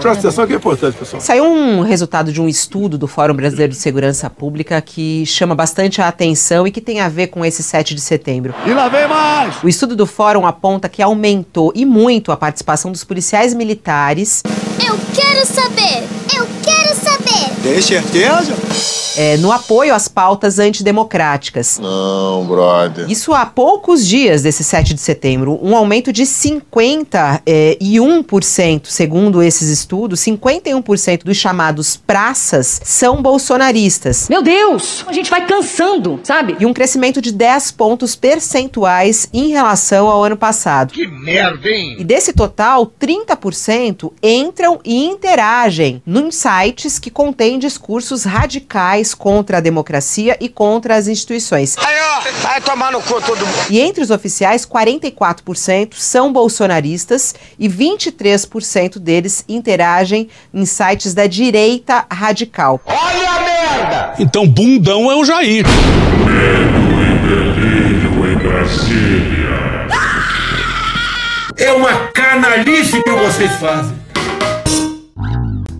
Presta 0.00 0.28
atenção 0.28 0.46
que 0.46 0.52
é 0.52 0.56
importante, 0.56 0.96
pessoal. 0.96 1.20
Saiu 1.20 1.44
um 1.44 1.80
resultado 1.80 2.32
de 2.32 2.40
um 2.40 2.48
estudo 2.48 2.96
do 2.96 3.08
Fórum 3.08 3.34
Brasileiro 3.34 3.72
de 3.72 3.78
Segurança 3.78 4.30
Pública 4.30 4.80
que 4.80 5.26
chama 5.26 5.54
bastante 5.54 6.00
a 6.00 6.08
atenção 6.08 6.66
e 6.66 6.70
que 6.70 6.80
tem 6.80 7.00
a 7.00 7.08
ver 7.08 7.28
com 7.28 7.44
esse 7.44 7.62
7 7.62 7.94
de 7.94 8.00
setembro. 8.00 8.54
E 8.64 8.72
lá 8.72 8.88
vem 8.88 9.08
mais! 9.08 9.62
O 9.62 9.68
estudo 9.68 9.96
do 9.96 10.06
Fórum 10.06 10.46
aponta 10.46 10.88
que 10.88 11.02
aumentou 11.02 11.72
e 11.74 11.84
muito 11.84 12.30
a 12.30 12.36
participação 12.36 12.92
dos 12.92 13.02
policiais 13.02 13.52
militares. 13.54 14.42
Eu 14.78 14.96
quero 15.14 15.46
saber! 15.46 16.04
Eu 16.36 16.46
quero 16.62 16.94
saber! 16.94 17.62
Tem 17.62 17.82
certeza? 17.82 19.07
É, 19.18 19.36
no 19.36 19.50
apoio 19.50 19.92
às 19.92 20.06
pautas 20.06 20.60
antidemocráticas. 20.60 21.80
Não, 21.80 22.46
brother. 22.46 23.10
Isso 23.10 23.34
há 23.34 23.44
poucos 23.44 24.06
dias 24.06 24.42
desse 24.42 24.62
7 24.62 24.94
de 24.94 25.00
setembro, 25.00 25.58
um 25.60 25.74
aumento 25.74 26.12
de 26.12 26.22
51%, 26.22 27.42
é, 27.44 27.76
1%, 27.80 28.86
segundo 28.86 29.42
esses 29.42 29.68
estudos, 29.68 30.20
51% 30.20 31.24
dos 31.24 31.36
chamados 31.36 31.96
praças 31.96 32.80
são 32.84 33.20
bolsonaristas. 33.20 34.28
Meu 34.28 34.40
Deus, 34.40 35.04
a 35.08 35.12
gente 35.12 35.30
vai 35.30 35.44
cansando, 35.44 36.20
sabe? 36.22 36.56
E 36.60 36.64
um 36.64 36.72
crescimento 36.72 37.20
de 37.20 37.32
10 37.32 37.72
pontos 37.72 38.14
percentuais 38.14 39.28
em 39.32 39.48
relação 39.48 40.06
ao 40.06 40.22
ano 40.22 40.36
passado. 40.36 40.92
Que 40.92 41.08
merda, 41.08 41.68
hein? 41.68 41.96
E 41.98 42.04
desse 42.04 42.32
total, 42.32 42.92
30% 43.00 44.12
entram 44.22 44.78
e 44.84 45.04
interagem 45.04 46.00
nos 46.06 46.36
sites 46.36 47.00
que 47.00 47.10
contêm 47.10 47.58
discursos 47.58 48.22
radicais 48.22 49.07
contra 49.14 49.58
a 49.58 49.60
democracia 49.60 50.36
e 50.40 50.48
contra 50.48 50.96
as 50.96 51.08
instituições. 51.08 51.76
Aí, 51.78 51.96
ó, 52.16 52.42
vai 52.42 52.60
tomar 52.60 52.92
no 52.92 53.00
cu 53.00 53.20
todo 53.20 53.46
mundo. 53.46 53.66
E 53.70 53.80
entre 53.80 54.02
os 54.02 54.10
oficiais, 54.10 54.66
44% 54.66 55.94
são 55.94 56.32
bolsonaristas 56.32 57.34
e 57.58 57.68
23% 57.68 58.98
deles 58.98 59.44
interagem 59.48 60.28
em 60.52 60.64
sites 60.64 61.14
da 61.14 61.26
direita 61.26 62.06
radical. 62.10 62.80
Olha 62.84 63.30
a 63.30 63.40
merda! 63.40 64.14
Então, 64.18 64.46
bundão 64.46 65.10
é 65.10 65.16
o 65.16 65.24
Jair. 65.24 65.64
É 71.56 71.72
uma 71.72 72.08
canalice 72.12 73.02
que 73.02 73.10
vocês 73.10 73.52
fazem. 73.56 73.97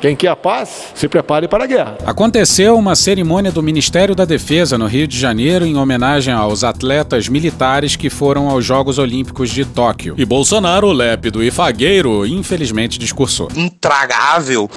Quem 0.00 0.16
quer 0.16 0.28
a 0.28 0.36
paz, 0.36 0.92
se 0.94 1.06
prepare 1.08 1.46
para 1.46 1.64
a 1.64 1.66
guerra. 1.66 1.98
Aconteceu 2.06 2.76
uma 2.78 2.96
cerimônia 2.96 3.52
do 3.52 3.62
Ministério 3.62 4.14
da 4.14 4.24
Defesa 4.24 4.78
no 4.78 4.86
Rio 4.86 5.06
de 5.06 5.18
Janeiro 5.18 5.66
em 5.66 5.76
homenagem 5.76 6.32
aos 6.32 6.64
atletas 6.64 7.28
militares 7.28 7.96
que 7.96 8.08
foram 8.08 8.48
aos 8.48 8.64
Jogos 8.64 8.98
Olímpicos 8.98 9.50
de 9.50 9.64
Tóquio. 9.64 10.14
E 10.16 10.24
Bolsonaro, 10.24 10.90
lépido 10.90 11.42
e 11.42 11.50
fagueiro, 11.50 12.26
infelizmente 12.26 12.98
discursou. 12.98 13.48
Intragável. 13.54 14.70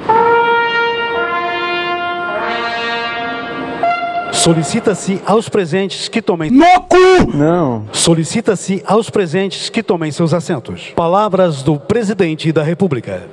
Solicita-se 4.34 5.22
aos 5.26 5.48
presentes 5.48 6.10
que 6.10 6.22
tomem. 6.22 6.52
No 6.52 6.82
cu! 6.82 7.34
Não. 7.34 7.86
Solicita-se 7.94 8.84
aos 8.86 9.10
presentes 9.10 9.70
que 9.70 9.82
tomem 9.82 10.12
seus 10.12 10.34
assentos. 10.34 10.92
Palavras 10.94 11.64
do 11.64 11.80
presidente 11.80 12.52
da 12.52 12.62
República. 12.62 13.24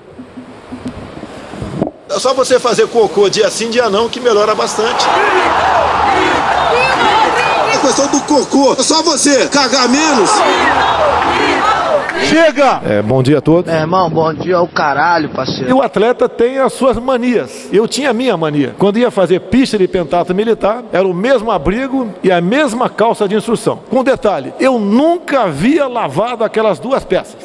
Só 2.20 2.34
você 2.34 2.60
fazer 2.60 2.86
cocô 2.86 3.30
dia 3.30 3.50
sim, 3.50 3.70
dia 3.70 3.88
não, 3.88 4.06
que 4.06 4.20
melhora 4.20 4.54
bastante. 4.54 5.06
A 7.72 7.78
questão 7.78 8.08
do 8.08 8.20
cocô, 8.24 8.76
é 8.78 8.82
só 8.82 9.02
você 9.02 9.48
cagar 9.48 9.88
menos. 9.88 10.30
Chega! 12.24 12.80
É, 12.84 13.02
bom 13.02 13.22
dia 13.22 13.38
a 13.38 13.40
todos. 13.40 13.72
É, 13.72 13.80
irmão, 13.80 14.08
bom 14.10 14.32
dia 14.32 14.56
ao 14.56 14.68
caralho, 14.68 15.26
E 15.26 15.34
parceiro. 15.34 15.76
o 15.76 15.82
atleta 15.82 16.28
tem 16.28 16.58
as 16.58 16.72
suas 16.72 16.96
manias. 16.98 17.68
Eu 17.72 17.88
tinha 17.88 18.10
a 18.10 18.12
minha 18.12 18.36
mania. 18.36 18.74
Quando 18.78 18.98
ia 18.98 19.10
fazer 19.10 19.40
pista 19.40 19.76
de 19.78 19.88
pentato 19.88 20.34
militar, 20.34 20.82
era 20.92 21.06
o 21.06 21.14
mesmo 21.14 21.50
abrigo 21.50 22.08
e 22.22 22.30
a 22.30 22.40
mesma 22.40 22.88
calça 22.88 23.26
de 23.26 23.34
instrução. 23.34 23.80
Com 23.90 24.04
detalhe, 24.04 24.52
eu 24.60 24.78
nunca 24.78 25.42
havia 25.42 25.86
lavado 25.88 26.44
aquelas 26.44 26.78
duas 26.78 27.04
peças. 27.04 27.36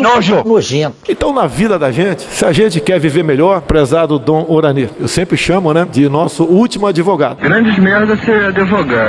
Nojo. 0.00 0.42
Nojento. 0.44 0.96
Então, 1.08 1.32
na 1.32 1.46
vida 1.46 1.78
da 1.78 1.90
gente, 1.90 2.22
se 2.22 2.44
a 2.44 2.52
gente 2.52 2.80
quer 2.80 2.98
viver 3.00 3.24
melhor, 3.24 3.60
prezado 3.62 4.18
Dom 4.18 4.44
Orani, 4.48 4.88
eu 5.00 5.08
sempre 5.08 5.36
chamo, 5.36 5.72
né, 5.72 5.86
de 5.90 6.08
nosso 6.08 6.44
último 6.44 6.86
advogado. 6.86 7.38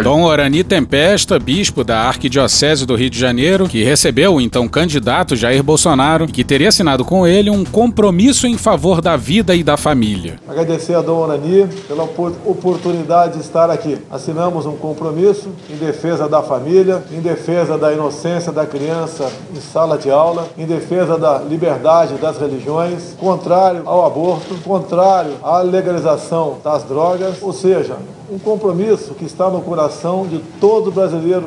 Dom 0.03 0.23
Orani 0.23 0.63
Tempesta, 0.63 1.37
bispo 1.39 1.83
da 1.83 2.01
Arquidiocese 2.01 2.85
do 2.85 2.95
Rio 2.95 3.09
de 3.09 3.19
Janeiro, 3.19 3.67
que 3.67 3.83
recebeu 3.83 4.35
o 4.35 4.41
então 4.41 4.67
candidato 4.67 4.88
Jair 5.35 5.61
Bolsonaro 5.63 6.25
e 6.25 6.31
que 6.31 6.43
teria 6.43 6.69
assinado 6.69 7.05
com 7.05 7.27
ele 7.27 7.49
um 7.49 7.63
compromisso 7.63 8.47
em 8.47 8.57
favor 8.57 9.01
da 9.01 9.15
vida 9.15 9.53
e 9.55 9.63
da 9.63 9.77
família. 9.77 10.35
Agradecer 10.47 10.95
a 10.95 11.01
Dom 11.01 11.17
Orani 11.19 11.67
pela 11.87 12.03
opor- 12.03 12.33
oportunidade 12.45 13.33
de 13.35 13.39
estar 13.41 13.69
aqui. 13.69 13.97
Assinamos 14.09 14.65
um 14.65 14.75
compromisso 14.75 15.49
em 15.69 15.75
defesa 15.75 16.27
da 16.27 16.41
família, 16.41 17.03
em 17.11 17.19
defesa 17.21 17.77
da 17.77 17.93
inocência 17.93 18.51
da 18.51 18.65
criança 18.65 19.31
em 19.55 19.59
sala 19.59 19.97
de 19.97 20.09
aula, 20.09 20.47
em 20.57 20.65
defesa 20.65 21.17
da 21.17 21.37
liberdade 21.39 22.15
das 22.15 22.37
religiões, 22.39 23.15
contrário 23.19 23.83
ao 23.85 24.05
aborto, 24.05 24.55
contrário 24.63 25.33
à 25.43 25.59
legalização 25.61 26.57
das 26.63 26.83
drogas, 26.83 27.37
ou 27.41 27.53
seja, 27.53 27.97
um 28.31 28.37
compromisso 28.39 29.13
que 29.13 29.25
está 29.25 29.49
no 29.49 29.61
coração 29.61 30.25
de 30.27 30.39
todo 30.59 30.91
brasileiro 30.91 31.45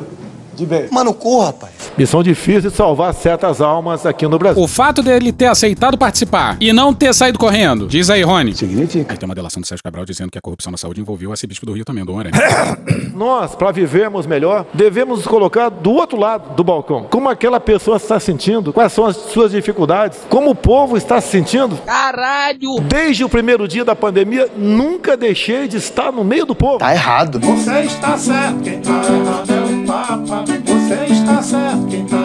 de 0.55 0.65
bem. 0.65 0.87
Mano, 0.91 1.13
cu, 1.13 1.39
rapaz. 1.41 1.82
Missão 1.97 2.23
difícil 2.23 2.69
de 2.69 2.75
salvar 2.75 3.13
certas 3.13 3.61
almas 3.61 4.05
aqui 4.05 4.27
no 4.27 4.39
Brasil. 4.39 4.61
O 4.61 4.67
fato 4.67 5.03
dele 5.03 5.31
ter 5.31 5.45
aceitado 5.45 5.97
participar 5.97 6.57
e 6.59 6.73
não 6.73 6.93
ter 6.93 7.13
saído 7.13 7.37
correndo, 7.37 7.87
diz 7.87 8.09
aí, 8.09 8.23
Rony. 8.23 8.55
Significa. 8.55 9.13
Aí 9.13 9.17
tem 9.17 9.27
uma 9.27 9.35
delação 9.35 9.61
do 9.61 9.67
Sérgio 9.67 9.83
Cabral 9.83 10.03
dizendo 10.03 10.31
que 10.31 10.37
a 10.37 10.41
corrupção 10.41 10.71
na 10.71 10.77
saúde 10.77 11.01
envolveu 11.01 11.29
o 11.29 11.31
arcebispo 11.31 11.65
do 11.65 11.73
Rio 11.73 11.85
também, 11.85 12.03
Dom 12.03 12.17
Orani. 12.17 12.35
Nós, 13.13 13.53
para 13.55 13.71
vivermos 13.71 14.25
melhor, 14.25 14.65
devemos 14.73 15.19
nos 15.19 15.27
colocar 15.27 15.69
do 15.69 15.91
outro 15.91 16.19
lado 16.19 16.55
do 16.55 16.63
balcão. 16.63 17.03
Como 17.03 17.29
aquela 17.29 17.59
pessoa 17.59 17.97
está 17.97 18.19
se 18.19 18.25
sentindo? 18.25 18.73
Quais 18.73 18.91
são 18.91 19.05
as 19.05 19.15
suas 19.15 19.51
dificuldades? 19.51 20.19
Como 20.29 20.49
o 20.49 20.55
povo 20.55 20.97
está 20.97 21.21
se 21.21 21.29
sentindo? 21.29 21.77
Caralho! 21.85 22.79
Desde 22.81 23.23
o 23.23 23.29
primeiro 23.29 23.67
dia 23.67 23.85
da 23.85 23.95
pandemia, 23.95 24.49
nunca 24.57 25.15
deixei 25.15 25.67
de 25.67 25.77
estar 25.77 26.11
no 26.11 26.23
meio 26.23 26.45
do 26.45 26.55
povo. 26.55 26.79
Tá 26.79 26.91
errado. 26.91 27.39
Você 27.39 27.81
está 27.81 28.17
certo, 28.17 28.61
quem 28.61 28.81
tá 28.81 28.89
errado 28.89 29.51
é 29.51 29.83
o 29.83 29.85
Papa. 29.85 30.62
Você 30.93 31.05
está 31.13 31.41
certo, 31.41 31.87
quem 31.87 32.05
tá 32.05 32.22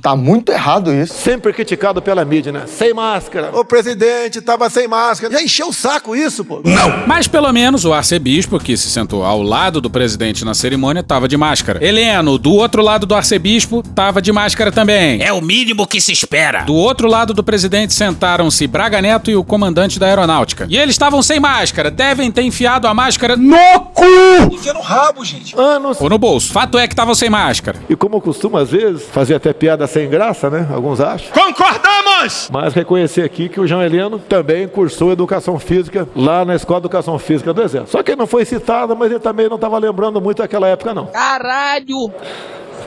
Tá 0.00 0.16
muito 0.16 0.50
errado 0.52 0.92
isso. 0.92 1.14
Sempre 1.14 1.52
criticado 1.52 2.02
pela 2.02 2.24
mídia, 2.24 2.52
né? 2.52 2.62
Sem 2.66 2.92
máscara. 2.92 3.50
O 3.52 3.64
presidente 3.64 4.40
tava 4.40 4.68
sem 4.68 4.88
máscara. 4.88 5.32
Já 5.32 5.42
encheu 5.42 5.68
o 5.68 5.72
saco 5.72 6.16
isso, 6.16 6.44
pô. 6.44 6.60
Mas 7.06 7.28
pelo 7.28 7.52
menos 7.52 7.84
o 7.84 7.92
arcebispo, 7.92 8.58
que 8.58 8.76
se 8.76 8.90
sentou 8.90 9.24
ao 9.24 9.42
lado 9.42 9.80
do 9.80 9.88
presidente 9.88 10.44
na 10.44 10.54
cerimônia, 10.54 11.00
estava 11.00 11.28
de 11.28 11.36
máscara. 11.36 11.84
Heleno, 11.84 12.38
do 12.38 12.52
outro 12.52 12.82
lado 12.82 13.06
do 13.06 13.14
arcebispo, 13.14 13.82
estava 13.86 14.20
de 14.20 14.32
máscara 14.32 14.72
também. 14.72 15.22
É 15.22 15.32
o 15.32 15.40
mínimo 15.40 15.86
que 15.86 16.00
se 16.00 16.12
espera. 16.12 16.62
Do 16.62 16.74
outro 16.74 17.08
lado 17.08 17.32
do 17.32 17.42
presidente 17.44 17.94
sentaram-se 17.94 18.66
Braga 18.66 19.00
Neto 19.00 19.30
e 19.30 19.36
o 19.36 19.44
comandante 19.44 19.98
da 19.98 20.06
aeronáutica. 20.06 20.66
E 20.68 20.76
eles 20.76 20.94
estavam 20.94 21.22
sem 21.22 21.38
máscara, 21.38 21.90
devem 21.90 22.30
ter 22.30 22.42
enfiado 22.42 22.86
a 22.86 22.94
máscara 22.94 23.36
no 23.36 23.80
cu 23.94 24.04
Enfia 24.52 24.72
no 24.72 24.80
rabo, 24.80 25.24
gente. 25.24 25.54
Anos. 25.56 26.00
ou 26.00 26.08
no 26.08 26.18
bolso. 26.18 26.52
Fato 26.52 26.78
é 26.78 26.86
que 26.86 26.92
estavam 26.92 27.14
sem 27.14 27.30
máscara. 27.30 27.78
E 27.88 27.94
como 27.96 28.16
eu 28.16 28.20
costumo, 28.42 28.56
às 28.56 28.70
vezes, 28.70 29.04
fazer 29.04 29.36
até 29.36 29.52
piada 29.52 29.86
sem 29.86 30.08
graça, 30.08 30.50
né? 30.50 30.66
Alguns 30.72 31.00
acham. 31.00 31.28
Concordamos! 31.32 32.48
Mas 32.50 32.74
reconhecer 32.74 33.22
aqui 33.22 33.48
que 33.48 33.60
o 33.60 33.66
João 33.66 33.82
Heleno 33.82 34.18
também 34.18 34.66
cursou 34.66 35.12
educação 35.12 35.58
física 35.58 36.08
lá 36.16 36.44
na 36.44 36.56
Escola 36.56 36.80
de 36.80 36.86
Educação 36.86 37.18
Física 37.18 37.52
do 37.52 37.62
Exército. 37.62 37.92
Só 37.92 38.02
que 38.02 38.10
ele 38.10 38.18
não 38.18 38.26
foi 38.26 38.44
citado, 38.44 38.96
mas 38.96 39.10
ele 39.10 39.20
também 39.20 39.48
não 39.48 39.56
estava 39.56 39.78
lembrando 39.78 40.20
muito 40.20 40.38
daquela 40.38 40.66
época, 40.66 40.92
não. 40.92 41.06
Caralho! 41.06 42.10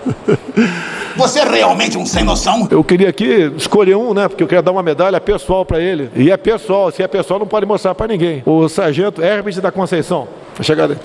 Você 1.16 1.40
é 1.40 1.46
realmente 1.46 1.98
um 1.98 2.06
sem 2.06 2.26
noção? 2.26 2.68
Eu 2.70 2.84
queria 2.84 3.08
aqui 3.08 3.50
escolher 3.56 3.96
um, 3.96 4.14
né? 4.14 4.28
Porque 4.28 4.44
eu 4.44 4.48
queria 4.48 4.62
dar 4.62 4.74
uma 4.74 4.84
medalha 4.84 5.22
pessoal 5.22 5.64
para 5.64 5.80
ele. 5.80 6.10
E 6.14 6.30
é 6.30 6.36
pessoal, 6.36 6.92
se 6.92 7.02
é 7.02 7.08
pessoal 7.08 7.40
não 7.40 7.48
pode 7.48 7.66
mostrar 7.66 7.96
para 7.96 8.08
ninguém. 8.08 8.44
O 8.46 8.68
sargento 8.68 9.22
Herbert 9.22 9.62
da 9.62 9.72
Conceição. 9.72 10.28
Vai 10.56 10.66
chegar 10.66 10.84
ali. 10.84 10.98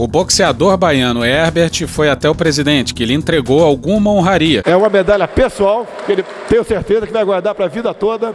O 0.00 0.06
boxeador 0.06 0.76
baiano 0.76 1.24
Herbert 1.24 1.88
foi 1.88 2.08
até 2.08 2.30
o 2.30 2.34
presidente, 2.34 2.94
que 2.94 3.04
lhe 3.04 3.14
entregou 3.14 3.64
alguma 3.64 4.12
honraria. 4.12 4.62
É 4.64 4.76
uma 4.76 4.88
medalha 4.88 5.26
pessoal, 5.26 5.84
que 6.06 6.12
ele 6.12 6.24
tenho 6.48 6.62
certeza 6.62 7.04
que 7.04 7.12
vai 7.12 7.24
guardar 7.24 7.52
para 7.52 7.64
a 7.64 7.68
vida 7.68 7.92
toda. 7.92 8.32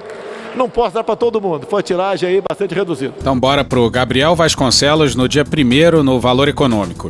Não 0.57 0.69
posso 0.69 0.93
dar 0.95 1.05
para 1.05 1.15
todo 1.15 1.39
mundo. 1.39 1.65
Foi 1.69 1.81
tiragem 1.81 2.27
aí 2.27 2.43
bastante 2.47 2.75
reduzida. 2.75 3.13
Então 3.17 3.39
bora 3.39 3.63
pro 3.63 3.89
Gabriel 3.89 4.35
Vasconcelos 4.35 5.15
no 5.15 5.27
dia 5.29 5.45
1 5.45 6.03
no 6.03 6.19
Valor 6.19 6.49
Econômico. 6.49 7.09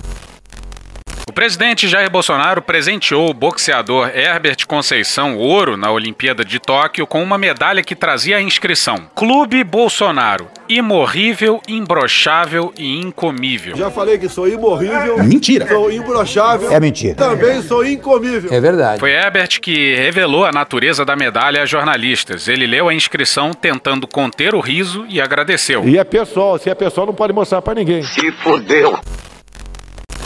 O 1.34 1.42
presidente 1.44 1.88
Jair 1.88 2.12
Bolsonaro 2.12 2.62
presenteou 2.62 3.28
o 3.28 3.34
boxeador 3.34 4.08
Herbert 4.16 4.68
Conceição 4.68 5.36
Ouro 5.36 5.76
na 5.76 5.90
Olimpíada 5.92 6.46
de 6.46 6.60
Tóquio 6.60 7.08
com 7.08 7.24
uma 7.24 7.40
medalha 7.40 7.82
que 7.82 7.96
trazia 7.96 8.38
a 8.38 8.42
inscrição: 8.42 9.08
Clube 9.16 9.64
Bolsonaro, 9.64 10.48
imorrível, 10.70 11.60
imbrochável 11.68 12.72
e 12.78 13.00
incomível. 13.02 13.76
Já 13.76 13.90
falei 13.90 14.20
que 14.20 14.30
sou 14.30 14.48
imorrível. 14.48 15.24
Mentira. 15.24 15.68
Sou 15.68 15.92
imbrochável. 15.92 16.72
É 16.72 16.80
mentira. 16.80 17.16
Também 17.16 17.64
sou 17.64 17.84
incomível. 17.84 18.54
É 18.54 18.62
verdade. 18.62 19.00
Foi 19.00 19.10
Herbert 19.10 19.60
que 19.60 19.96
revelou 19.96 20.46
a 20.46 20.52
natureza 20.52 21.04
da 21.04 21.16
medalha 21.16 21.64
a 21.64 21.66
jornalistas. 21.66 22.48
Ele 22.48 22.68
leu 22.68 22.90
a 22.90 22.94
inscrição 22.94 23.56
tentando 23.56 24.08
conter 24.08 24.54
o 24.54 24.60
riso 24.60 25.04
e 25.10 25.20
agradeceu. 25.20 25.84
E 25.90 25.98
é 25.98 26.04
pessoal, 26.04 26.60
se 26.60 26.70
é 26.70 26.76
pessoal 26.76 27.08
não 27.08 27.14
pode 27.16 27.34
mostrar 27.34 27.60
para 27.64 27.74
ninguém. 27.74 28.04
Se 28.04 28.32
fodeu. 28.34 29.00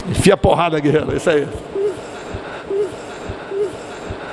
Enfia 0.09 0.33
a 0.33 0.37
porrada, 0.37 0.79
guerreiro, 0.79 1.15
isso 1.15 1.29
aí. 1.29 1.47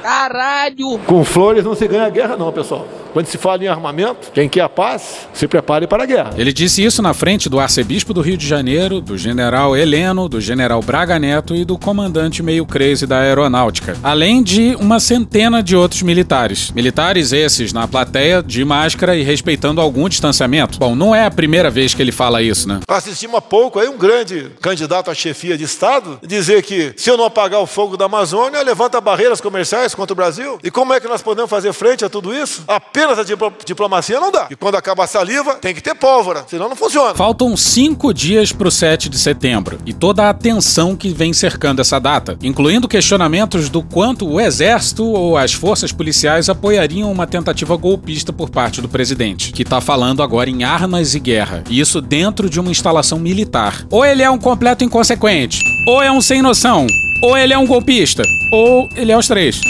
Caralho! 0.02 0.98
Com 1.06 1.24
flores 1.24 1.64
não 1.64 1.74
se 1.74 1.88
ganha 1.88 2.08
guerra 2.10 2.36
não, 2.36 2.52
pessoal. 2.52 2.86
Quando 3.14 3.26
se 3.26 3.38
fala 3.38 3.62
em 3.62 3.68
armamento, 3.68 4.32
quem 4.34 4.48
quer 4.48 4.62
a 4.62 4.68
paz, 4.68 5.28
se 5.32 5.46
prepare 5.46 5.86
para 5.86 6.02
a 6.02 6.06
guerra. 6.06 6.34
Ele 6.36 6.52
disse 6.52 6.84
isso 6.84 7.00
na 7.00 7.14
frente 7.14 7.48
do 7.48 7.60
arcebispo 7.60 8.12
do 8.12 8.20
Rio 8.20 8.36
de 8.36 8.44
Janeiro, 8.44 9.00
do 9.00 9.16
general 9.16 9.76
Heleno, 9.76 10.28
do 10.28 10.40
general 10.40 10.82
Braga 10.82 11.16
Neto 11.16 11.54
e 11.54 11.64
do 11.64 11.78
comandante 11.78 12.42
meio 12.42 12.66
crazy 12.66 13.06
da 13.06 13.20
aeronáutica, 13.20 13.96
além 14.02 14.42
de 14.42 14.76
uma 14.80 14.98
centena 14.98 15.62
de 15.62 15.76
outros 15.76 16.02
militares. 16.02 16.72
Militares 16.72 17.32
esses 17.32 17.72
na 17.72 17.86
plateia, 17.86 18.42
de 18.42 18.64
máscara 18.64 19.14
e 19.14 19.22
respeitando 19.22 19.80
algum 19.80 20.08
distanciamento. 20.08 20.80
Bom, 20.80 20.96
não 20.96 21.14
é 21.14 21.24
a 21.24 21.30
primeira 21.30 21.70
vez 21.70 21.94
que 21.94 22.02
ele 22.02 22.10
fala 22.10 22.42
isso, 22.42 22.68
né? 22.68 22.80
Assistimos 22.88 23.36
há 23.36 23.40
pouco 23.40 23.78
aí 23.78 23.88
um 23.88 23.96
grande 23.96 24.50
candidato 24.60 25.08
à 25.08 25.14
chefia 25.14 25.56
de 25.56 25.62
Estado 25.62 26.18
dizer 26.20 26.64
que 26.64 26.92
se 26.96 27.08
eu 27.10 27.16
não 27.16 27.26
apagar 27.26 27.60
o 27.60 27.66
fogo 27.66 27.96
da 27.96 28.06
Amazônia, 28.06 28.60
levanta 28.60 29.00
barreiras 29.00 29.40
comerciais 29.40 29.94
contra 29.94 30.12
o 30.12 30.16
Brasil. 30.16 30.58
E 30.64 30.70
como 30.70 30.92
é 30.92 30.98
que 30.98 31.06
nós 31.06 31.22
podemos 31.22 31.48
fazer 31.48 31.72
frente 31.72 32.04
a 32.04 32.08
tudo 32.08 32.34
isso? 32.34 32.64
Apenas 32.66 33.03
a 33.12 33.22
diplo- 33.22 33.52
diplomacia 33.64 34.18
não 34.20 34.30
dá. 34.32 34.48
E 34.50 34.56
quando 34.56 34.76
acaba 34.76 35.04
a 35.04 35.06
saliva, 35.06 35.54
tem 35.54 35.74
que 35.74 35.82
ter 35.82 35.94
pólvora, 35.94 36.44
senão 36.48 36.68
não 36.68 36.76
funciona. 36.76 37.14
Faltam 37.14 37.56
cinco 37.56 38.12
dias 38.12 38.52
para 38.52 38.68
o 38.68 38.70
7 38.70 39.08
de 39.08 39.18
setembro 39.18 39.78
e 39.86 39.92
toda 39.92 40.24
a 40.24 40.30
atenção 40.30 40.96
que 40.96 41.10
vem 41.10 41.32
cercando 41.32 41.80
essa 41.80 41.98
data, 41.98 42.36
incluindo 42.42 42.88
questionamentos 42.88 43.68
do 43.68 43.82
quanto 43.82 44.28
o 44.28 44.40
exército 44.40 45.04
ou 45.04 45.36
as 45.36 45.52
forças 45.52 45.92
policiais 45.92 46.48
apoiariam 46.48 47.10
uma 47.12 47.26
tentativa 47.26 47.76
golpista 47.76 48.32
por 48.32 48.50
parte 48.50 48.80
do 48.80 48.88
presidente, 48.88 49.52
que 49.52 49.64
tá 49.64 49.80
falando 49.80 50.22
agora 50.22 50.48
em 50.50 50.64
armas 50.64 51.14
e 51.14 51.20
guerra, 51.20 51.62
e 51.68 51.80
isso 51.80 52.00
dentro 52.00 52.48
de 52.48 52.58
uma 52.60 52.70
instalação 52.70 53.18
militar. 53.18 53.84
Ou 53.90 54.04
ele 54.04 54.22
é 54.22 54.30
um 54.30 54.38
completo 54.38 54.84
inconsequente, 54.84 55.62
ou 55.86 56.02
é 56.02 56.10
um 56.10 56.20
sem 56.20 56.40
noção, 56.42 56.86
ou 57.22 57.36
ele 57.36 57.52
é 57.52 57.58
um 57.58 57.66
golpista, 57.66 58.22
ou 58.52 58.88
ele 58.96 59.12
é 59.12 59.18
os 59.18 59.26
três. 59.28 59.60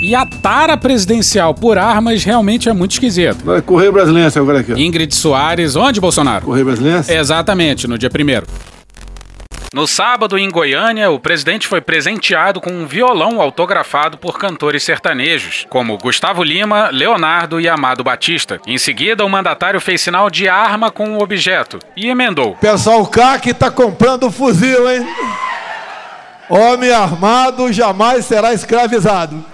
E 0.00 0.14
a 0.14 0.24
tara 0.24 0.78
presidencial 0.78 1.52
por 1.52 1.76
armas 1.76 2.24
realmente 2.24 2.70
é 2.70 2.72
muito 2.72 2.92
esquisito. 2.92 3.44
Vai 3.44 3.60
correr 3.60 3.92
brasileiro 3.92 4.32
agora 4.40 4.60
aqui. 4.60 4.72
Ingrid 4.72 5.14
Soares, 5.14 5.76
onde, 5.76 6.00
Bolsonaro? 6.00 6.46
Correr 6.46 6.64
brasileiro? 6.64 7.04
Exatamente, 7.06 7.86
no 7.86 7.98
dia 7.98 8.08
1 8.08 8.42
No 9.74 9.86
sábado, 9.86 10.38
em 10.38 10.50
Goiânia, 10.50 11.10
o 11.10 11.20
presidente 11.20 11.66
foi 11.66 11.82
presenteado 11.82 12.62
com 12.62 12.70
um 12.70 12.86
violão 12.86 13.42
autografado 13.42 14.16
por 14.16 14.38
cantores 14.38 14.82
sertanejos, 14.82 15.66
como 15.68 15.98
Gustavo 15.98 16.42
Lima, 16.42 16.88
Leonardo 16.90 17.60
e 17.60 17.68
Amado 17.68 18.02
Batista. 18.02 18.58
Em 18.66 18.78
seguida, 18.78 19.22
o 19.22 19.28
mandatário 19.28 19.82
fez 19.82 20.00
sinal 20.00 20.30
de 20.30 20.48
arma 20.48 20.90
com 20.90 21.18
o 21.18 21.22
objeto 21.22 21.78
e 21.94 22.08
emendou. 22.08 22.56
Pessoal, 22.56 23.02
o 23.02 23.06
CAC 23.06 23.52
tá 23.52 23.70
comprando 23.70 24.30
fuzil, 24.30 24.90
hein? 24.90 25.06
Homem 26.48 26.90
armado 26.90 27.70
jamais 27.70 28.24
será 28.24 28.54
escravizado. 28.54 29.49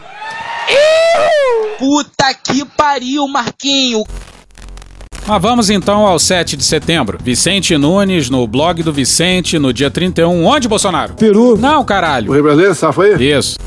Puta 1.79 2.35
que 2.35 2.65
pariu, 2.65 3.27
Marquinho! 3.29 4.05
Mas 5.27 5.43
vamos 5.43 5.71
então 5.71 6.07
ao 6.07 6.19
7 6.19 6.57
de 6.57 6.63
setembro. 6.65 7.19
Vicente 7.21 7.77
Nunes, 7.77 8.31
no 8.31 8.47
blog 8.47 8.83
do 8.83 8.93
Vicente, 8.93 9.59
no 9.59 9.73
dia 9.73 9.91
31. 9.91 10.47
Onde, 10.47 10.69
Bolsonaro? 10.69 11.15
Peru. 11.15 11.57
Não, 11.57 11.85
caralho. 11.85 12.29
Correr 12.29 12.43
brasileiro, 12.43 12.75
safa 12.77 13.03
aí? 13.03 13.33
Isso. 13.33 13.59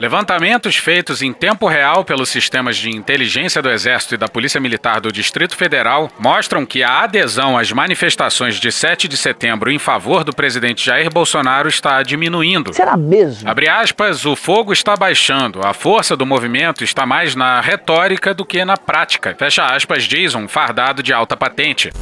Levantamentos 0.00 0.76
feitos 0.76 1.22
em 1.22 1.32
tempo 1.32 1.68
real 1.68 2.04
pelos 2.04 2.28
sistemas 2.28 2.76
de 2.76 2.90
inteligência 2.90 3.62
do 3.62 3.70
Exército 3.70 4.14
e 4.14 4.18
da 4.18 4.26
Polícia 4.26 4.60
Militar 4.60 5.00
do 5.00 5.12
Distrito 5.12 5.56
Federal 5.56 6.10
mostram 6.18 6.66
que 6.66 6.82
a 6.82 7.04
adesão 7.04 7.56
às 7.56 7.70
manifestações 7.70 8.56
de 8.56 8.72
7 8.72 9.06
de 9.06 9.16
setembro 9.16 9.70
em 9.70 9.78
favor 9.78 10.24
do 10.24 10.34
presidente 10.34 10.84
Jair 10.84 11.08
Bolsonaro 11.10 11.68
está 11.68 12.02
diminuindo. 12.02 12.74
Será 12.74 12.96
mesmo? 12.96 13.48
Abre 13.48 13.68
aspas, 13.68 14.26
o 14.26 14.34
fogo 14.34 14.72
está 14.72 14.96
baixando, 14.96 15.60
a 15.64 15.72
força 15.72 16.16
do 16.16 16.26
movimento 16.26 16.82
está 16.82 17.06
mais 17.06 17.36
na 17.36 17.60
retórica 17.60 18.34
do 18.34 18.44
que 18.44 18.64
na 18.64 18.76
prática. 18.76 19.36
Fecha 19.38 19.64
aspas, 19.64 20.02
diz 20.04 20.34
um 20.34 20.48
fardado 20.48 21.04
de 21.04 21.12
alta 21.12 21.36
patente. 21.36 21.92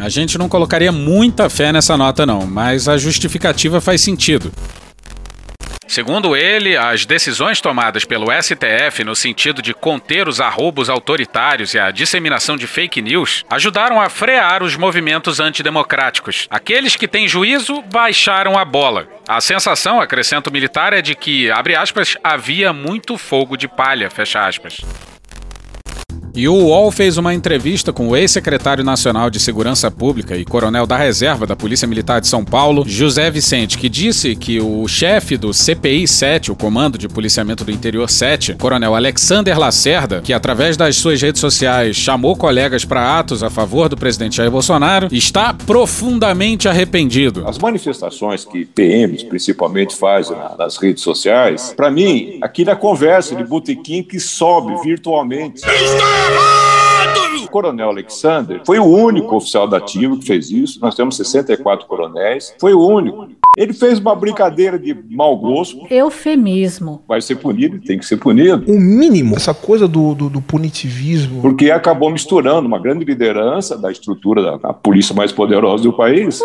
A 0.00 0.08
gente 0.08 0.38
não 0.38 0.48
colocaria 0.48 0.90
muita 0.90 1.48
fé 1.50 1.72
nessa 1.72 1.96
nota, 1.96 2.24
não, 2.24 2.46
mas 2.46 2.88
a 2.88 2.96
justificativa 2.96 3.80
faz 3.80 4.00
sentido. 4.00 4.50
Segundo 5.94 6.34
ele, 6.34 6.76
as 6.76 7.06
decisões 7.06 7.60
tomadas 7.60 8.04
pelo 8.04 8.26
STF 8.32 9.04
no 9.04 9.14
sentido 9.14 9.62
de 9.62 9.72
conter 9.72 10.26
os 10.26 10.40
arroubos 10.40 10.90
autoritários 10.90 11.72
e 11.72 11.78
a 11.78 11.92
disseminação 11.92 12.56
de 12.56 12.66
fake 12.66 13.00
news 13.00 13.44
ajudaram 13.48 14.00
a 14.00 14.08
frear 14.08 14.64
os 14.64 14.74
movimentos 14.74 15.38
antidemocráticos. 15.38 16.48
Aqueles 16.50 16.96
que 16.96 17.06
têm 17.06 17.28
juízo 17.28 17.80
baixaram 17.80 18.58
a 18.58 18.64
bola. 18.64 19.06
A 19.28 19.40
sensação, 19.40 20.00
acrescenta 20.00 20.50
o 20.50 20.52
militar, 20.52 20.92
é 20.92 21.00
de 21.00 21.14
que, 21.14 21.48
abre 21.52 21.76
aspas, 21.76 22.16
havia 22.24 22.72
muito 22.72 23.16
fogo 23.16 23.56
de 23.56 23.68
palha, 23.68 24.10
fecha 24.10 24.44
aspas. 24.44 24.78
E 26.36 26.48
o 26.48 26.54
UOL 26.54 26.90
fez 26.90 27.16
uma 27.16 27.32
entrevista 27.32 27.92
com 27.92 28.08
o 28.08 28.16
ex-secretário 28.16 28.82
nacional 28.82 29.30
de 29.30 29.38
Segurança 29.38 29.88
Pública 29.88 30.36
e 30.36 30.44
coronel 30.44 30.84
da 30.84 30.96
reserva 30.96 31.46
da 31.46 31.54
Polícia 31.54 31.86
Militar 31.86 32.20
de 32.20 32.26
São 32.26 32.44
Paulo, 32.44 32.82
José 32.84 33.30
Vicente, 33.30 33.78
que 33.78 33.88
disse 33.88 34.34
que 34.34 34.58
o 34.60 34.88
chefe 34.88 35.36
do 35.36 35.54
CPI 35.54 36.08
7, 36.08 36.50
o 36.50 36.56
Comando 36.56 36.98
de 36.98 37.08
Policiamento 37.08 37.62
do 37.64 37.70
Interior 37.70 38.10
7, 38.10 38.54
coronel 38.54 38.96
Alexander 38.96 39.56
Lacerda, 39.56 40.22
que 40.22 40.32
através 40.32 40.76
das 40.76 40.96
suas 40.96 41.22
redes 41.22 41.40
sociais 41.40 41.94
chamou 41.94 42.34
colegas 42.34 42.84
para 42.84 43.16
atos 43.16 43.44
a 43.44 43.48
favor 43.48 43.88
do 43.88 43.96
presidente 43.96 44.36
Jair 44.38 44.50
Bolsonaro, 44.50 45.06
está 45.12 45.54
profundamente 45.54 46.68
arrependido. 46.68 47.46
As 47.46 47.58
manifestações 47.58 48.44
que 48.44 48.64
PMs 48.64 49.22
principalmente 49.24 49.94
fazem 49.94 50.36
na- 50.36 50.56
nas 50.58 50.78
redes 50.78 51.04
sociais, 51.04 51.72
para 51.76 51.92
mim, 51.92 52.38
aquilo 52.42 52.70
é 52.70 52.74
conversa 52.74 53.36
de 53.36 53.44
botequim 53.44 54.02
que 54.02 54.18
sobe 54.18 54.74
virtualmente. 54.82 55.62
O 57.44 57.48
coronel 57.54 57.90
Alexander 57.90 58.60
foi 58.64 58.78
o 58.80 58.84
único 58.84 59.36
oficial 59.36 59.68
da 59.68 59.76
ativa 59.76 60.16
que 60.16 60.26
fez 60.26 60.50
isso. 60.50 60.80
Nós 60.80 60.94
temos 60.94 61.16
64 61.16 61.86
coronéis. 61.86 62.52
Foi 62.58 62.74
o 62.74 62.80
único. 62.80 63.28
Ele 63.56 63.72
fez 63.72 64.00
uma 64.00 64.14
brincadeira 64.16 64.76
de 64.76 64.96
mau 65.10 65.36
gosto. 65.36 65.86
Eufemismo. 65.88 67.02
Vai 67.06 67.20
ser 67.20 67.36
punido, 67.36 67.78
tem 67.80 67.98
que 67.98 68.04
ser 68.04 68.16
punido. 68.16 68.64
O 68.66 68.80
mínimo, 68.80 69.36
essa 69.36 69.54
coisa 69.54 69.86
do, 69.86 70.14
do, 70.14 70.28
do 70.28 70.40
punitivismo. 70.42 71.40
Porque 71.40 71.70
acabou 71.70 72.10
misturando 72.10 72.66
uma 72.66 72.80
grande 72.80 73.04
liderança 73.04 73.78
da 73.78 73.92
estrutura 73.92 74.42
da, 74.42 74.56
da 74.56 74.72
polícia 74.72 75.14
mais 75.14 75.30
poderosa 75.30 75.84
do 75.84 75.92
país. 75.92 76.40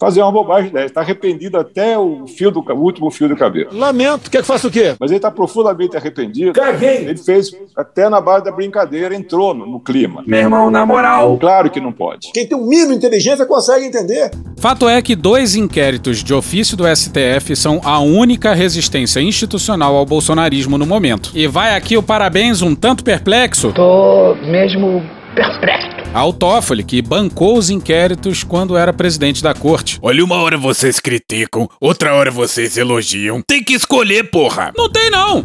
Fazer 0.00 0.22
uma 0.22 0.32
bobagem 0.32 0.70
dessa. 0.70 0.86
Está 0.86 1.00
arrependido 1.02 1.58
até 1.58 1.98
o 1.98 2.26
fio 2.26 2.50
do 2.50 2.60
o 2.60 2.74
último 2.74 3.10
fio 3.10 3.28
do 3.28 3.36
cabelo. 3.36 3.68
Lamento, 3.72 4.30
quer 4.30 4.40
que 4.40 4.46
faça 4.46 4.66
o 4.66 4.70
quê? 4.70 4.94
Mas 4.98 5.10
ele 5.10 5.18
está 5.18 5.30
profundamente 5.30 5.96
arrependido. 5.96 6.52
Caguei. 6.54 7.08
Ele 7.08 7.16
fez 7.16 7.50
até 7.76 8.08
na 8.08 8.20
base 8.20 8.44
da 8.44 8.50
brincadeira, 8.50 9.14
entrou 9.14 9.52
no, 9.52 9.66
no 9.66 9.80
clima. 9.80 10.22
Meu 10.26 10.40
irmão, 10.40 10.70
na 10.70 10.86
moral. 10.86 11.36
Claro 11.38 11.70
que 11.70 11.80
não 11.80 11.92
pode. 11.92 12.32
Quem 12.32 12.46
tem 12.46 12.56
o 12.56 12.66
mínimo 12.66 12.90
de 12.90 12.96
inteligência 12.96 13.44
consegue 13.44 13.84
entender. 13.84 14.30
Fato 14.56 14.88
é 14.88 15.02
que 15.02 15.14
dois 15.14 15.54
inquéritos 15.54 16.24
de 16.24 16.32
ofício 16.32 16.76
do 16.76 16.84
STF 16.86 17.54
são 17.54 17.80
a 17.84 18.00
única 18.00 18.54
resistência 18.54 19.20
institucional 19.20 19.96
ao 19.96 20.06
bolsonarismo 20.06 20.78
no 20.78 20.86
momento. 20.86 21.30
E 21.34 21.46
vai 21.46 21.76
aqui 21.76 21.96
o 21.96 22.02
parabéns 22.02 22.62
um 22.62 22.74
tanto 22.74 23.04
perplexo 23.04 23.72
Tô 23.72 24.34
mesmo 24.36 25.02
perplexo. 25.34 25.88
ao 26.12 26.32
Toffoli, 26.32 26.82
que 26.82 27.00
bancou 27.00 27.56
os 27.56 27.70
inquéritos 27.70 28.42
quando 28.42 28.76
era 28.76 28.92
presidente 28.92 29.42
da 29.42 29.54
corte. 29.54 29.98
Olha, 30.02 30.24
uma 30.24 30.36
hora 30.36 30.56
vocês 30.58 30.98
criticam, 30.98 31.68
outra 31.80 32.14
hora 32.14 32.30
vocês 32.30 32.76
elogiam. 32.76 33.42
Tem 33.46 33.62
que 33.62 33.74
escolher, 33.74 34.30
porra. 34.30 34.72
Não 34.76 34.90
tem 34.90 35.10
não! 35.10 35.44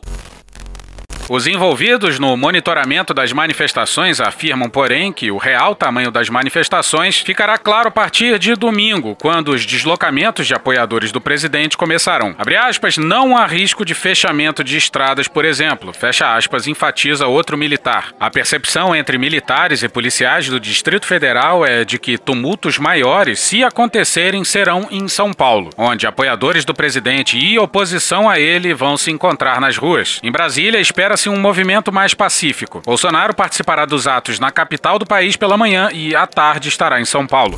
Os 1.27 1.47
envolvidos 1.47 2.19
no 2.19 2.37
monitoramento 2.37 3.11
das 3.11 3.33
manifestações 3.33 4.21
afirmam, 4.21 4.69
porém, 4.69 5.11
que 5.11 5.31
o 5.31 5.37
real 5.37 5.73
tamanho 5.73 6.11
das 6.11 6.29
manifestações 6.29 7.17
ficará 7.17 7.57
claro 7.57 7.87
a 7.87 7.91
partir 7.91 8.37
de 8.37 8.53
domingo, 8.53 9.17
quando 9.19 9.49
os 9.49 9.65
deslocamentos 9.65 10.45
de 10.45 10.53
apoiadores 10.53 11.11
do 11.11 11.19
presidente 11.19 11.75
começarão. 11.77 12.35
Abre 12.37 12.55
aspas, 12.55 12.97
não 12.97 13.35
há 13.35 13.47
risco 13.47 13.83
de 13.83 13.95
fechamento 13.95 14.63
de 14.63 14.77
estradas, 14.77 15.27
por 15.27 15.45
exemplo. 15.45 15.91
Fecha 15.93 16.35
aspas, 16.35 16.67
enfatiza 16.67 17.25
outro 17.25 17.57
militar. 17.57 18.13
A 18.19 18.29
percepção 18.29 18.95
entre 18.95 19.17
militares 19.17 19.81
e 19.81 19.89
policiais 19.89 20.47
do 20.47 20.59
Distrito 20.59 21.07
Federal 21.07 21.65
é 21.65 21.83
de 21.83 21.97
que 21.97 22.19
tumultos 22.19 22.77
maiores, 22.77 23.39
se 23.39 23.63
acontecerem, 23.63 24.43
serão 24.43 24.87
em 24.91 25.07
São 25.07 25.33
Paulo, 25.33 25.71
onde 25.75 26.05
apoiadores 26.05 26.63
do 26.63 26.73
presidente 26.75 27.35
e 27.35 27.57
oposição 27.57 28.29
a 28.29 28.39
ele 28.39 28.75
vão 28.75 28.95
se 28.95 29.09
encontrar 29.09 29.59
nas 29.59 29.75
ruas. 29.75 30.19
Em 30.21 30.31
Brasília, 30.31 30.79
espera 30.79 31.14
espera-se 31.15 31.29
um 31.29 31.39
movimento 31.39 31.91
mais 31.91 32.13
pacífico. 32.13 32.81
Bolsonaro 32.85 33.33
participará 33.33 33.85
dos 33.85 34.05
atos 34.05 34.39
na 34.39 34.51
capital 34.51 34.99
do 34.99 35.05
país 35.05 35.35
pela 35.35 35.57
manhã 35.57 35.89
e 35.91 36.15
à 36.15 36.27
tarde 36.27 36.67
estará 36.67 36.99
em 37.01 37.05
São 37.05 37.25
Paulo. 37.25 37.57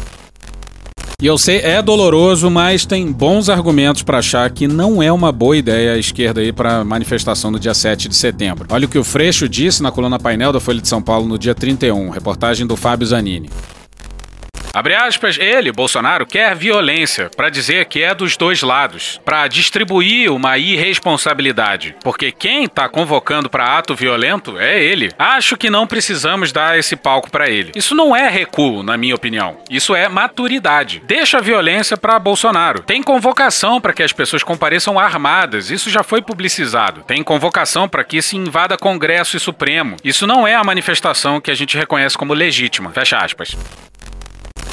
E 1.20 1.26
eu 1.26 1.36
sei, 1.36 1.58
é 1.62 1.82
doloroso, 1.82 2.50
mas 2.52 2.86
tem 2.86 3.12
bons 3.12 3.50
argumentos 3.50 4.04
para 4.04 4.20
achar 4.20 4.48
que 4.52 4.68
não 4.68 5.02
é 5.02 5.12
uma 5.12 5.32
boa 5.32 5.58
ideia 5.58 5.94
a 5.94 5.98
esquerda 5.98 6.44
ir 6.44 6.54
para 6.54 6.78
a 6.78 6.86
manifestação 6.86 7.50
no 7.50 7.60
dia 7.60 7.74
7 7.74 8.08
de 8.08 8.16
setembro. 8.16 8.68
Olha 8.70 8.86
o 8.86 8.90
que 8.90 9.00
o 9.00 9.04
Freixo 9.04 9.50
disse 9.50 9.82
na 9.82 9.92
coluna 9.92 10.20
painel 10.20 10.54
da 10.54 10.60
Folha 10.60 10.80
de 10.80 10.88
São 10.88 11.02
Paulo 11.02 11.28
no 11.28 11.40
dia 11.40 11.56
31, 11.56 12.12
reportagem 12.12 12.68
do 12.68 12.78
Fábio 12.78 13.08
Zanini. 13.08 13.50
Abre 14.77 14.93
aspas, 14.93 15.39
ele, 15.39 15.72
Bolsonaro, 15.72 16.24
quer 16.24 16.55
violência 16.55 17.31
para 17.36 17.50
dizer 17.50 17.86
que 17.86 18.03
é 18.03 18.13
dos 18.13 18.38
dois 18.38 18.62
lados, 18.62 19.19
para 19.25 19.48
distribuir 19.48 20.31
uma 20.31 20.55
irresponsabilidade, 20.60 21.96
porque 22.03 22.31
quem 22.31 22.65
está 22.65 22.88
convocando 22.88 23.50
para 23.50 23.75
ato 23.75 23.96
violento 23.96 24.60
é 24.60 24.79
ele. 24.79 25.10
Acho 25.17 25.57
que 25.57 25.72
não 25.72 25.88
precisamos 25.88 26.51
dar 26.51 26.77
esse 26.77 26.96
palco 26.96 27.31
para 27.31 27.50
ele. 27.50 27.72
Isso 27.75 27.96
não 27.96 28.15
é 28.15 28.29
recuo, 28.29 28.84
na 28.84 28.96
minha 28.98 29.15
opinião. 29.15 29.57
Isso 29.67 29.96
é 29.96 30.07
maturidade. 30.07 31.01
Deixa 31.07 31.39
a 31.39 31.41
violência 31.41 31.98
para 31.98 32.19
Bolsonaro. 32.19 32.84
Tem 32.84 33.01
convocação 33.01 33.81
para 33.81 33.93
que 33.93 34.03
as 34.03 34.13
pessoas 34.13 34.43
compareçam 34.43 35.00
armadas. 35.00 35.72
Isso 35.72 35.89
já 35.89 36.03
foi 36.03 36.22
publicizado. 36.22 37.01
Tem 37.01 37.24
convocação 37.24 37.89
para 37.89 38.03
que 38.03 38.22
se 38.22 38.38
invada 38.38 38.77
Congresso 38.77 39.38
e 39.38 39.39
Supremo. 39.39 39.98
Isso 40.03 40.27
não 40.27 40.46
é 40.48 40.53
a 40.53 40.63
manifestação 40.63 41.41
que 41.41 41.50
a 41.50 41.55
gente 41.55 41.75
reconhece 41.75 42.15
como 42.15 42.36
legítima. 42.36 42.91
Fecha 42.91 43.17
aspas. 43.17 43.57